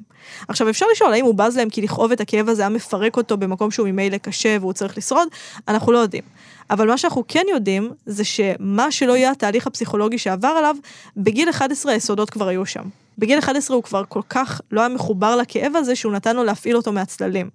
עכשיו 0.48 0.68
אפשר 0.70 0.86
לשאול 0.92 1.12
האם 1.12 1.24
הוא 1.24 1.34
בז 1.34 1.56
להם 1.56 1.70
כי 1.70 1.82
לכאוב 1.82 2.12
את 2.12 2.20
הכאב 2.20 2.48
הזה 2.48 2.62
היה 2.62 2.68
מפרק 2.68 3.16
אותו 3.16 3.36
במקום 3.36 3.70
שהוא 3.70 3.88
ממילא 3.88 4.16
קשה 4.16 4.56
והוא 4.60 4.72
צריך 4.72 4.98
לשרוד, 4.98 5.28
אנחנו 5.68 5.92
לא 5.92 5.98
יודעים. 5.98 6.24
אבל 6.70 6.88
מה 6.88 6.98
שאנחנו 6.98 7.24
כן 7.28 7.44
יודעים, 7.50 7.90
זה 8.06 8.24
שמה 8.24 8.90
שלא 8.90 9.16
יהיה 9.16 9.30
התהליך 9.30 9.66
הפסיכולוגי 9.66 10.18
שעבר 10.18 10.48
עליו, 10.48 10.76
בגיל 11.16 11.50
11 11.50 11.92
היסודות 11.92 12.30
כבר 12.30 12.48
היו 12.48 12.66
שם. 12.66 12.84
בגיל 13.18 13.38
11 13.38 13.76
הוא 13.76 13.84
כבר 13.84 14.02
כל 14.08 14.22
כך 14.28 14.60
לא 14.70 14.80
היה 14.80 14.88
מחובר 14.88 15.36
לכאב 15.36 15.76
הזה, 15.76 15.96
שהוא 15.96 16.12
נתן 16.12 16.36
לו 16.36 16.44
להפעיל 16.44 16.76
אותו 16.76 16.92
מהצללים. 16.92 17.50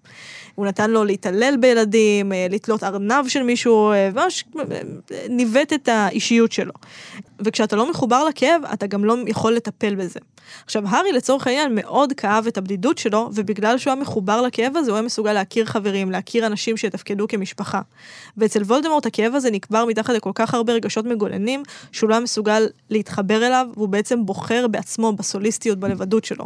הוא 0.55 0.65
נתן 0.65 0.91
לו 0.91 1.03
להתעלל 1.03 1.55
בילדים, 1.59 2.33
אה, 2.33 2.47
לתלות 2.49 2.83
ארנב 2.83 3.27
של 3.27 3.43
מישהו, 3.43 3.91
אה, 3.91 4.09
ממש 4.15 4.43
אה, 4.59 4.81
ניווט 5.29 5.73
את 5.73 5.87
האישיות 5.87 6.51
שלו. 6.51 6.73
וכשאתה 7.45 7.75
לא 7.75 7.89
מחובר 7.89 8.23
לכאב, 8.23 8.61
אתה 8.73 8.87
גם 8.87 9.05
לא 9.05 9.15
יכול 9.27 9.53
לטפל 9.53 9.95
בזה. 9.95 10.19
עכשיו, 10.65 10.83
הארי 10.87 11.11
לצורך 11.11 11.47
העניין 11.47 11.75
מאוד 11.75 12.13
כאב 12.13 12.47
את 12.47 12.57
הבדידות 12.57 12.97
שלו, 12.97 13.29
ובגלל 13.33 13.77
שהוא 13.77 13.93
היה 13.93 14.01
מחובר 14.01 14.41
לכאב 14.41 14.77
הזה, 14.77 14.91
הוא 14.91 14.97
היה 14.97 15.05
מסוגל 15.05 15.33
להכיר 15.33 15.65
חברים, 15.65 16.11
להכיר 16.11 16.45
אנשים 16.45 16.77
שיתפקדו 16.77 17.27
כמשפחה. 17.27 17.81
ואצל 18.37 18.61
וולדמורט 18.61 19.05
הכאב 19.05 19.35
הזה 19.35 19.51
נקבר 19.51 19.85
מתחת 19.85 20.13
לכל 20.13 20.31
כך 20.35 20.53
הרבה 20.53 20.73
רגשות 20.73 21.05
מגוננים, 21.05 21.63
שהוא 21.91 22.09
לא 22.09 22.15
היה 22.15 22.23
מסוגל 22.23 22.67
להתחבר 22.89 23.47
אליו, 23.47 23.67
והוא 23.73 23.89
בעצם 23.89 24.25
בוחר 24.25 24.67
בעצמו 24.67 25.13
בסוליסטיות, 25.13 25.79
בלבדות 25.79 26.25
שלו. 26.25 26.45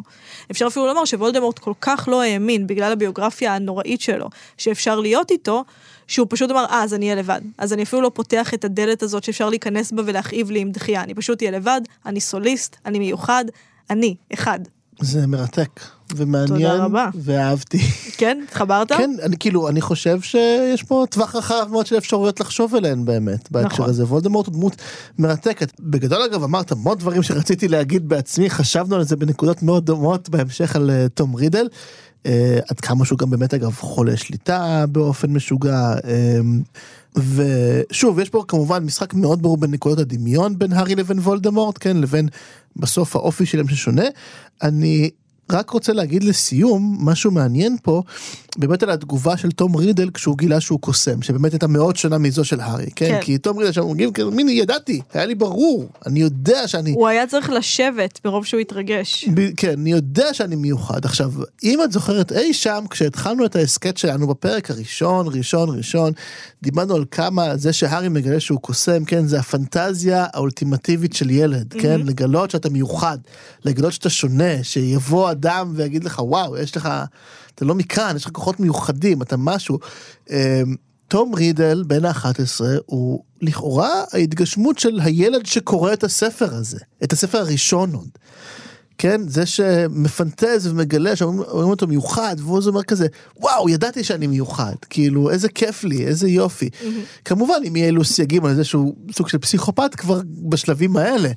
אפשר 0.52 0.68
אפילו 0.68 0.88
לומר 0.88 1.06
שוולדמורט 1.06 1.60
כל 1.60 1.74
כך 1.82 2.10
לא 2.12 2.22
האמין, 2.22 2.68
בגלל 2.68 2.92
הביוגרפיה 2.92 3.56
הנוראית 3.56 4.02
שלו, 4.02 4.30
שאפשר 4.58 5.00
להיות 5.00 5.32
איתו, 5.32 5.64
שהוא 6.08 6.28
פשוט 6.30 6.52
אמר, 6.52 6.66
אה, 6.66 6.84
אז 6.84 6.94
אני 6.94 7.06
אהיה 7.06 7.16
לבד. 7.16 7.42
אז 7.58 7.74
אני 7.74 7.84
אפילו 7.84 8.02
לא 8.02 8.12
פותח 8.14 8.54
את 8.54 8.66
הדלת 8.66 9.04
הזאת 9.04 9.24
שאפשר 9.24 9.50
להיכנס 9.50 9.92
בה 9.92 10.04
ולהכאיב 10.06 10.52
לי 10.52 10.60
עם 10.60 10.72
דחייה. 10.72 11.04
אני 11.04 11.14
פשוט 11.14 11.42
אהיה 11.42 11.52
לבד, 11.52 11.82
אני 12.06 12.20
סוליסט, 12.20 12.76
אני 12.86 13.00
מיוחד, 13.00 13.46
אני, 13.90 14.16
אחד. 14.34 14.60
זה 15.00 15.28
מרתק 15.28 15.82
ומעניין. 16.16 16.72
תודה 16.72 16.84
רבה. 16.84 17.10
ואהבתי. 17.16 17.78
כן? 18.18 18.42
התחברת? 18.48 18.92
כן, 18.92 19.12
אני 19.24 19.38
כאילו, 19.38 19.70
אני 19.70 19.82
חושב 19.82 20.22
שיש 20.22 20.84
פה 20.84 21.06
טווח 21.10 21.36
רחב 21.36 21.68
מאוד 21.72 21.86
של 21.86 21.98
אפשרויות 21.98 22.40
לחשוב 22.40 22.76
עליהן 22.76 23.06
באמת, 23.06 23.52
בהקשר 23.52 23.68
נכון. 23.68 23.90
הזה. 23.90 24.06
וולדמורט 24.06 24.46
הוא 24.46 24.54
דמות 24.54 24.76
מרתקת. 25.20 25.72
בגדול 25.80 26.22
אגב 26.22 26.44
אמרת 26.44 26.72
המון 26.72 26.98
דברים 26.98 27.24
שרציתי 27.24 27.68
להגיד 27.68 28.10
בעצמי, 28.10 28.50
חשבנו 28.50 28.96
על 28.96 29.04
זה 29.04 29.16
בנקודות 29.16 29.64
מאוד 29.64 29.86
דומות 29.86 30.30
בהמשך 30.30 30.76
על 30.76 30.90
אה, 30.90 31.10
תום 31.10 31.36
רידל. 31.36 31.68
אה, 32.26 32.60
עד 32.70 32.80
כמה 32.80 33.06
שהוא 33.06 33.20
גם 33.20 33.30
באמת 33.30 33.54
אגב 33.54 33.72
חולה 33.72 34.18
שליטה 34.18 34.86
באופן 34.90 35.34
משוגע. 35.34 35.94
אה, 36.08 36.40
ושוב, 37.16 38.20
יש 38.20 38.30
פה 38.30 38.44
כמובן 38.48 38.84
משחק 38.84 39.14
מאוד 39.14 39.42
ברור 39.42 39.58
בין 39.58 39.72
נקודות 39.72 40.00
הדמיון 40.00 40.60
בין 40.60 40.74
הארי 40.74 40.96
לבין 40.96 41.20
וולדמורט, 41.20 41.78
כן, 41.80 41.98
לבין 41.98 42.28
בסוף 42.76 43.16
האופי 43.16 43.46
שלהם 43.46 43.68
ששונה. 43.68 44.04
אני 44.64 45.10
רק 45.52 45.70
רוצה 45.70 45.94
להגיד 45.94 46.24
לסיום 46.24 46.98
משהו 47.00 47.32
מעניין 47.32 47.78
פה 47.84 48.02
באמת 48.58 48.84
על 48.84 48.90
התגובה 48.90 49.38
של 49.38 49.52
תום 49.52 49.76
רידל 49.76 50.10
כשהוא 50.14 50.38
גילה 50.38 50.60
שהוא 50.60 50.80
קוסם 50.80 51.22
שבאמת 51.22 51.52
הייתה 51.52 51.68
מאוד 51.68 51.96
שונה 51.96 52.18
מזו 52.18 52.46
של 52.46 52.60
הארי 52.60 52.90
כן, 52.96 53.10
כן. 53.10 53.20
כי 53.22 53.38
תום 53.38 53.58
רידל 53.58 53.72
שם 53.72 53.82
אומרים 53.82 54.12
כאילו 54.12 54.32
מיני 54.32 54.52
ידעתי 54.52 55.02
היה 55.14 55.26
לי 55.26 55.36
ברור 55.36 55.90
אני 56.06 56.20
יודע 56.20 56.68
שאני 56.68 56.92
הוא 56.92 57.08
היה 57.08 57.28
צריך 57.28 57.50
לשבת 57.50 58.20
מרוב 58.26 58.46
שהוא 58.46 58.60
התרגש. 58.60 59.26
ב- 59.34 59.56
כן, 59.58 59.72
אני 59.80 59.92
יודע 59.92 60.34
שאני 60.34 60.56
מיוחד. 60.56 61.06
עכשיו, 61.06 61.32
אם 61.64 61.80
את 61.84 61.92
זוכרת 61.92 62.32
אי 62.32 62.54
שם, 62.54 62.84
כשהתחלנו 62.90 63.46
את 63.46 63.56
ההסכת 63.56 63.98
שלנו 63.98 64.28
בפרק 64.28 64.72
הראשון, 64.72 65.28
ראשון, 65.32 65.78
ראשון, 65.78 66.12
דיברנו 66.64 66.96
על 66.96 67.06
כמה 67.12 67.58
זה 67.58 67.74
שהארי 67.74 68.10
מגלה 68.10 68.40
שהוא 68.40 68.60
קוסם, 68.60 69.06
כן, 69.06 69.28
זה 69.28 69.40
הפנטזיה 69.40 70.26
האולטימטיבית 70.34 71.14
של 71.14 71.30
ילד, 71.30 71.74
כן, 71.80 72.02
לגלות 72.02 72.52
שאתה 72.52 72.70
מיוחד, 72.70 73.18
לגלות 73.66 73.94
שאתה 73.94 74.10
שונה, 74.10 74.64
שיבוא 74.64 75.32
אדם 75.32 75.74
ויגיד 75.76 76.04
לך, 76.04 76.20
וואו, 76.20 76.58
יש 76.58 76.78
לך, 76.78 76.90
אתה 77.56 77.66
לא 77.66 77.76
מכאן, 77.76 78.14
יש 78.16 78.26
לך 78.26 78.32
כוחות 78.32 78.60
מיוחדים, 78.60 79.22
אתה 79.22 79.38
משהו. 79.38 79.80
אמ, 80.30 80.36
תום 81.08 81.36
רידל, 81.36 81.84
בן 81.88 82.06
ה-11, 82.06 82.62
הוא 82.86 83.24
לכאורה 83.42 84.04
ההתגשמות 84.14 84.80
של 84.80 85.00
הילד 85.00 85.46
שקורא 85.46 85.94
את 85.94 86.04
הספר 86.04 86.54
הזה, 86.56 86.80
את 87.04 87.14
הספר 87.14 87.38
הראשון 87.38 87.94
עוד. 87.94 88.10
כן, 88.98 89.22
זה 89.28 89.46
שמפנטז 89.46 90.68
ומגלה 90.68 91.16
שאומרים 91.16 91.70
אותו 91.70 91.88
מיוחד, 91.88 92.36
והוא 92.40 92.60
אומר 92.68 92.84
כזה, 92.84 93.08
וואו, 93.38 93.70
ידעתי 93.70 94.04
שאני 94.04 94.28
מיוחד, 94.28 94.76
כאילו, 94.90 95.30
איזה 95.30 95.50
כיף 95.50 95.84
לי, 95.84 96.06
איזה 96.06 96.30
יופי. 96.30 96.70
כמובן, 97.26 97.56
אם 97.68 97.76
יהיה 97.76 97.88
אלו 97.88 98.04
סייגים 98.04 98.46
על 98.46 98.56
זה 98.56 98.64
שהוא 98.64 98.96
סוג 99.12 99.30
של 99.30 99.38
פסיכופת 99.38 99.96
כבר 99.96 100.22
בשלבים 100.50 100.98
האלה, 100.98 101.30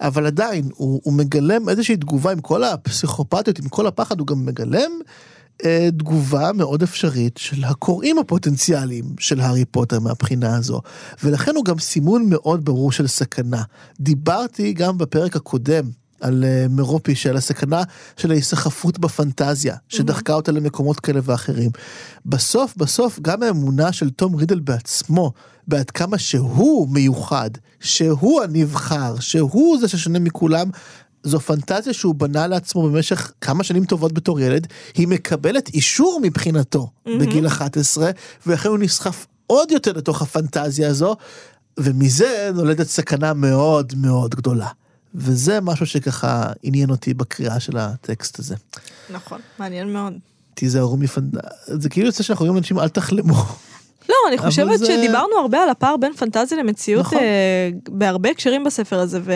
אבל 0.00 0.26
עדיין, 0.26 0.68
הוא, 0.74 1.00
הוא 1.04 1.12
מגלם 1.12 1.68
איזושהי 1.68 1.96
תגובה 1.96 2.32
עם 2.32 2.40
כל 2.40 2.64
הפסיכופתיות, 2.64 3.58
עם 3.58 3.68
כל 3.68 3.86
הפחד, 3.86 4.18
הוא 4.18 4.26
גם 4.26 4.46
מגלם 4.46 4.90
אה, 5.64 5.88
תגובה 5.98 6.52
מאוד 6.52 6.82
אפשרית 6.82 7.36
של 7.36 7.64
הקוראים 7.64 8.18
הפוטנציאליים 8.18 9.04
של 9.18 9.40
הארי 9.40 9.64
פוטר 9.64 10.00
מהבחינה 10.00 10.56
הזו, 10.56 10.80
ולכן 11.22 11.56
הוא 11.56 11.64
גם 11.64 11.78
סימון 11.78 12.26
מאוד 12.28 12.64
ברור 12.64 12.92
של 12.92 13.06
סכנה. 13.06 13.62
דיברתי 14.00 14.72
גם 14.72 14.98
בפרק 14.98 15.36
הקודם. 15.36 15.84
על 16.20 16.44
אה, 16.44 16.66
מרופי, 16.70 17.14
של 17.14 17.36
הסכנה 17.36 17.82
של 18.16 18.30
ההיסחפות 18.30 18.98
בפנטזיה, 18.98 19.76
שדחקה 19.88 20.34
אותה 20.34 20.52
למקומות 20.52 21.00
כאלה 21.00 21.20
ואחרים. 21.22 21.70
בסוף, 22.26 22.76
בסוף, 22.76 23.18
גם 23.22 23.42
האמונה 23.42 23.92
של 23.92 24.10
תום 24.10 24.34
רידל 24.34 24.60
בעצמו, 24.60 25.32
בעד 25.68 25.90
כמה 25.90 26.18
שהוא 26.18 26.88
מיוחד, 26.88 27.50
שהוא 27.80 28.42
הנבחר, 28.42 29.14
שהוא 29.20 29.78
זה 29.80 29.88
ששונה 29.88 30.18
מכולם, 30.18 30.70
זו 31.24 31.40
פנטזיה 31.40 31.92
שהוא 31.92 32.14
בנה 32.14 32.46
לעצמו 32.46 32.90
במשך 32.90 33.32
כמה 33.40 33.64
שנים 33.64 33.84
טובות 33.84 34.12
בתור 34.12 34.40
ילד, 34.40 34.66
היא 34.94 35.08
מקבלת 35.08 35.68
אישור 35.68 36.20
מבחינתו 36.22 36.90
בגיל 37.06 37.46
11, 37.46 38.10
ולכן 38.46 38.68
הוא 38.68 38.78
נסחף 38.78 39.26
עוד 39.46 39.70
יותר 39.70 39.92
לתוך 39.92 40.22
הפנטזיה 40.22 40.88
הזו, 40.88 41.16
ומזה 41.78 42.50
נולדת 42.54 42.86
סכנה 42.86 43.34
מאוד 43.34 43.92
מאוד 43.96 44.34
גדולה. 44.34 44.68
וזה 45.14 45.60
משהו 45.60 45.86
שככה 45.86 46.52
עניין 46.62 46.90
אותי 46.90 47.14
בקריאה 47.14 47.60
של 47.60 47.76
הטקסט 47.76 48.38
הזה. 48.38 48.54
נכון, 49.10 49.40
מעניין 49.58 49.92
מאוד. 49.92 50.12
תיזהרו 50.54 50.96
מפנטזיה, 50.96 51.40
זה 51.66 51.88
כאילו 51.88 52.06
יוצא 52.06 52.22
שאנחנו 52.22 52.42
אומרים 52.44 52.56
לאנשים 52.56 52.78
אל 52.78 52.88
תחלמו. 52.88 53.44
לא, 54.08 54.14
אני 54.28 54.38
חושבת 54.38 54.78
זה- 54.78 54.86
שדיברנו 54.86 55.36
הרבה 55.40 55.58
על 55.62 55.68
הפער 55.68 55.96
בין 55.96 56.12
פנטזיה 56.12 56.58
למציאות 56.58 57.06
נכון. 57.06 57.18
אה, 57.18 57.24
בהרבה 57.88 58.30
הקשרים 58.30 58.64
בספר 58.64 58.98
הזה, 58.98 59.20
ו... 59.22 59.32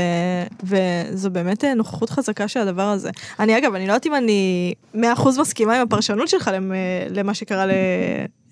וזו 0.63 1.31
באמת 1.31 1.65
אה, 1.65 1.75
נוכחות 1.75 2.11
חזקה 2.11 2.49
של 2.49 2.61
הדבר 2.61 2.83
הזה. 2.83 3.11
אני 3.41 3.59
אגב, 3.59 3.75
אני 3.75 3.87
לא 3.87 3.93
יודעת 3.93 4.07
אם 4.07 4.15
אני 4.15 4.73
100% 4.95 4.99
מסכימה 5.41 5.77
עם 5.77 5.87
הפרשנות 5.87 6.29
שלך 6.29 6.51
למ- 6.55 6.73
למה 7.11 7.35
שקרה 7.35 7.65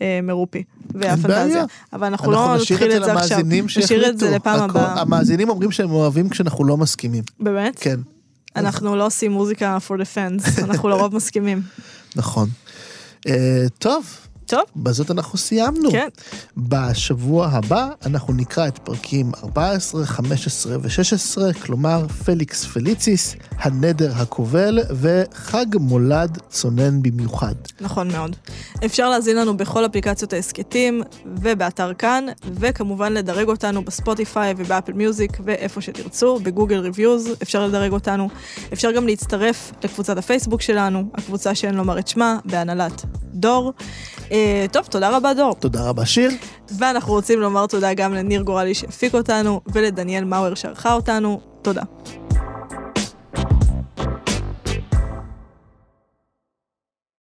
למרופי 0.01 0.63
והפנטזיה, 0.95 1.47
בעיה. 1.47 1.65
אבל 1.93 2.07
אנחנו 2.07 2.33
לא 2.33 2.57
נשאיר 2.57 2.79
נתחיל 2.79 2.97
את 2.97 3.05
זה 3.05 3.13
עכשיו, 3.13 3.39
נשאיר 3.77 4.09
את 4.09 4.19
זה. 4.19 4.31
לפעם 4.37 4.55
הכל- 4.71 4.79
הבאה. 4.79 5.01
המאזינים 5.01 5.49
אומרים 5.49 5.71
שהם 5.71 5.91
אוהבים 5.91 6.29
כשאנחנו 6.29 6.65
לא 6.65 6.77
מסכימים. 6.77 7.23
באמת? 7.41 7.79
כן, 7.79 8.01
אנחנו 8.57 8.97
לא 8.97 9.07
עושים 9.07 9.33
מוזיקה 9.33 9.79
for 9.89 10.01
the 10.01 10.05
fans, 10.17 10.65
אנחנו 10.65 10.89
לרוב 10.89 11.15
מסכימים. 11.17 11.63
נכון. 12.17 12.49
אה, 13.29 13.35
טוב, 13.79 14.07
טוב, 14.47 14.63
בזאת 14.77 15.11
אנחנו 15.11 15.39
סיימנו. 15.39 15.91
כן. 15.91 16.09
בשבוע 16.57 17.47
הבא 17.47 17.89
אנחנו 18.07 18.33
נקרא 18.35 18.69
את 18.69 18.79
פרקים 18.79 19.33
14, 19.45 20.07
15 20.07 20.77
ו-16, 20.81 21.53
כלומר 21.63 22.09
פליקס 22.09 22.65
פליציס, 22.65 23.37
הנדר 23.59 24.13
הכובל 24.17 24.79
וחג 24.91 25.67
מולד 25.81 26.39
צונן 26.51 27.03
במיוחד. 27.03 27.55
נכון 27.81 28.09
מאוד. 28.13 28.37
אפשר 28.85 29.09
להזין 29.09 29.37
לנו 29.37 29.57
בכל 29.57 29.87
אפליקציות 29.87 30.33
ההסכתים 30.33 31.03
ובאתר 31.37 31.95
כאן, 31.95 32.25
וכמובן 32.53 33.13
לדרג 33.13 33.49
אותנו 33.49 33.85
בספוטיפיי 33.85 34.55
ובאפל 34.57 34.93
מיוזיק 34.93 35.39
ואיפה 35.45 35.81
שתרצו, 35.81 36.39
בגוגל 36.39 36.79
reviews 36.79 37.29
אפשר 37.43 37.67
לדרג 37.67 37.93
אותנו. 37.93 38.29
אפשר 38.73 38.93
גם 38.93 39.07
להצטרף 39.07 39.73
לקבוצת 39.85 40.19
הפייסבוק 40.19 40.63
שלנו, 40.63 41.05
הקבוצה 41.15 41.55
שאין 41.55 41.75
לומר 41.75 41.99
את 41.99 42.09
שמה, 42.09 42.39
בהנהלת 42.45 43.05
דור. 43.35 43.73
אה, 44.33 44.36
טוב, 44.73 44.85
תודה 44.85 45.17
רבה 45.17 45.35
דור. 45.35 45.55
תודה 45.55 45.89
רבה 45.89 46.07
שיר. 46.07 46.31
ואנחנו 46.79 47.13
רוצים 47.13 47.41
לומר 47.41 47.67
תודה 47.67 47.95
גם 47.95 48.15
לניר 48.15 48.43
גורלי 48.43 48.75
שהפיק 48.75 49.15
אותנו, 49.15 49.61
ולדניאל 49.67 50.25
מאואר 50.25 50.55
שערכה 50.55 50.93
אותנו. 50.93 51.41
תודה. 51.63 51.83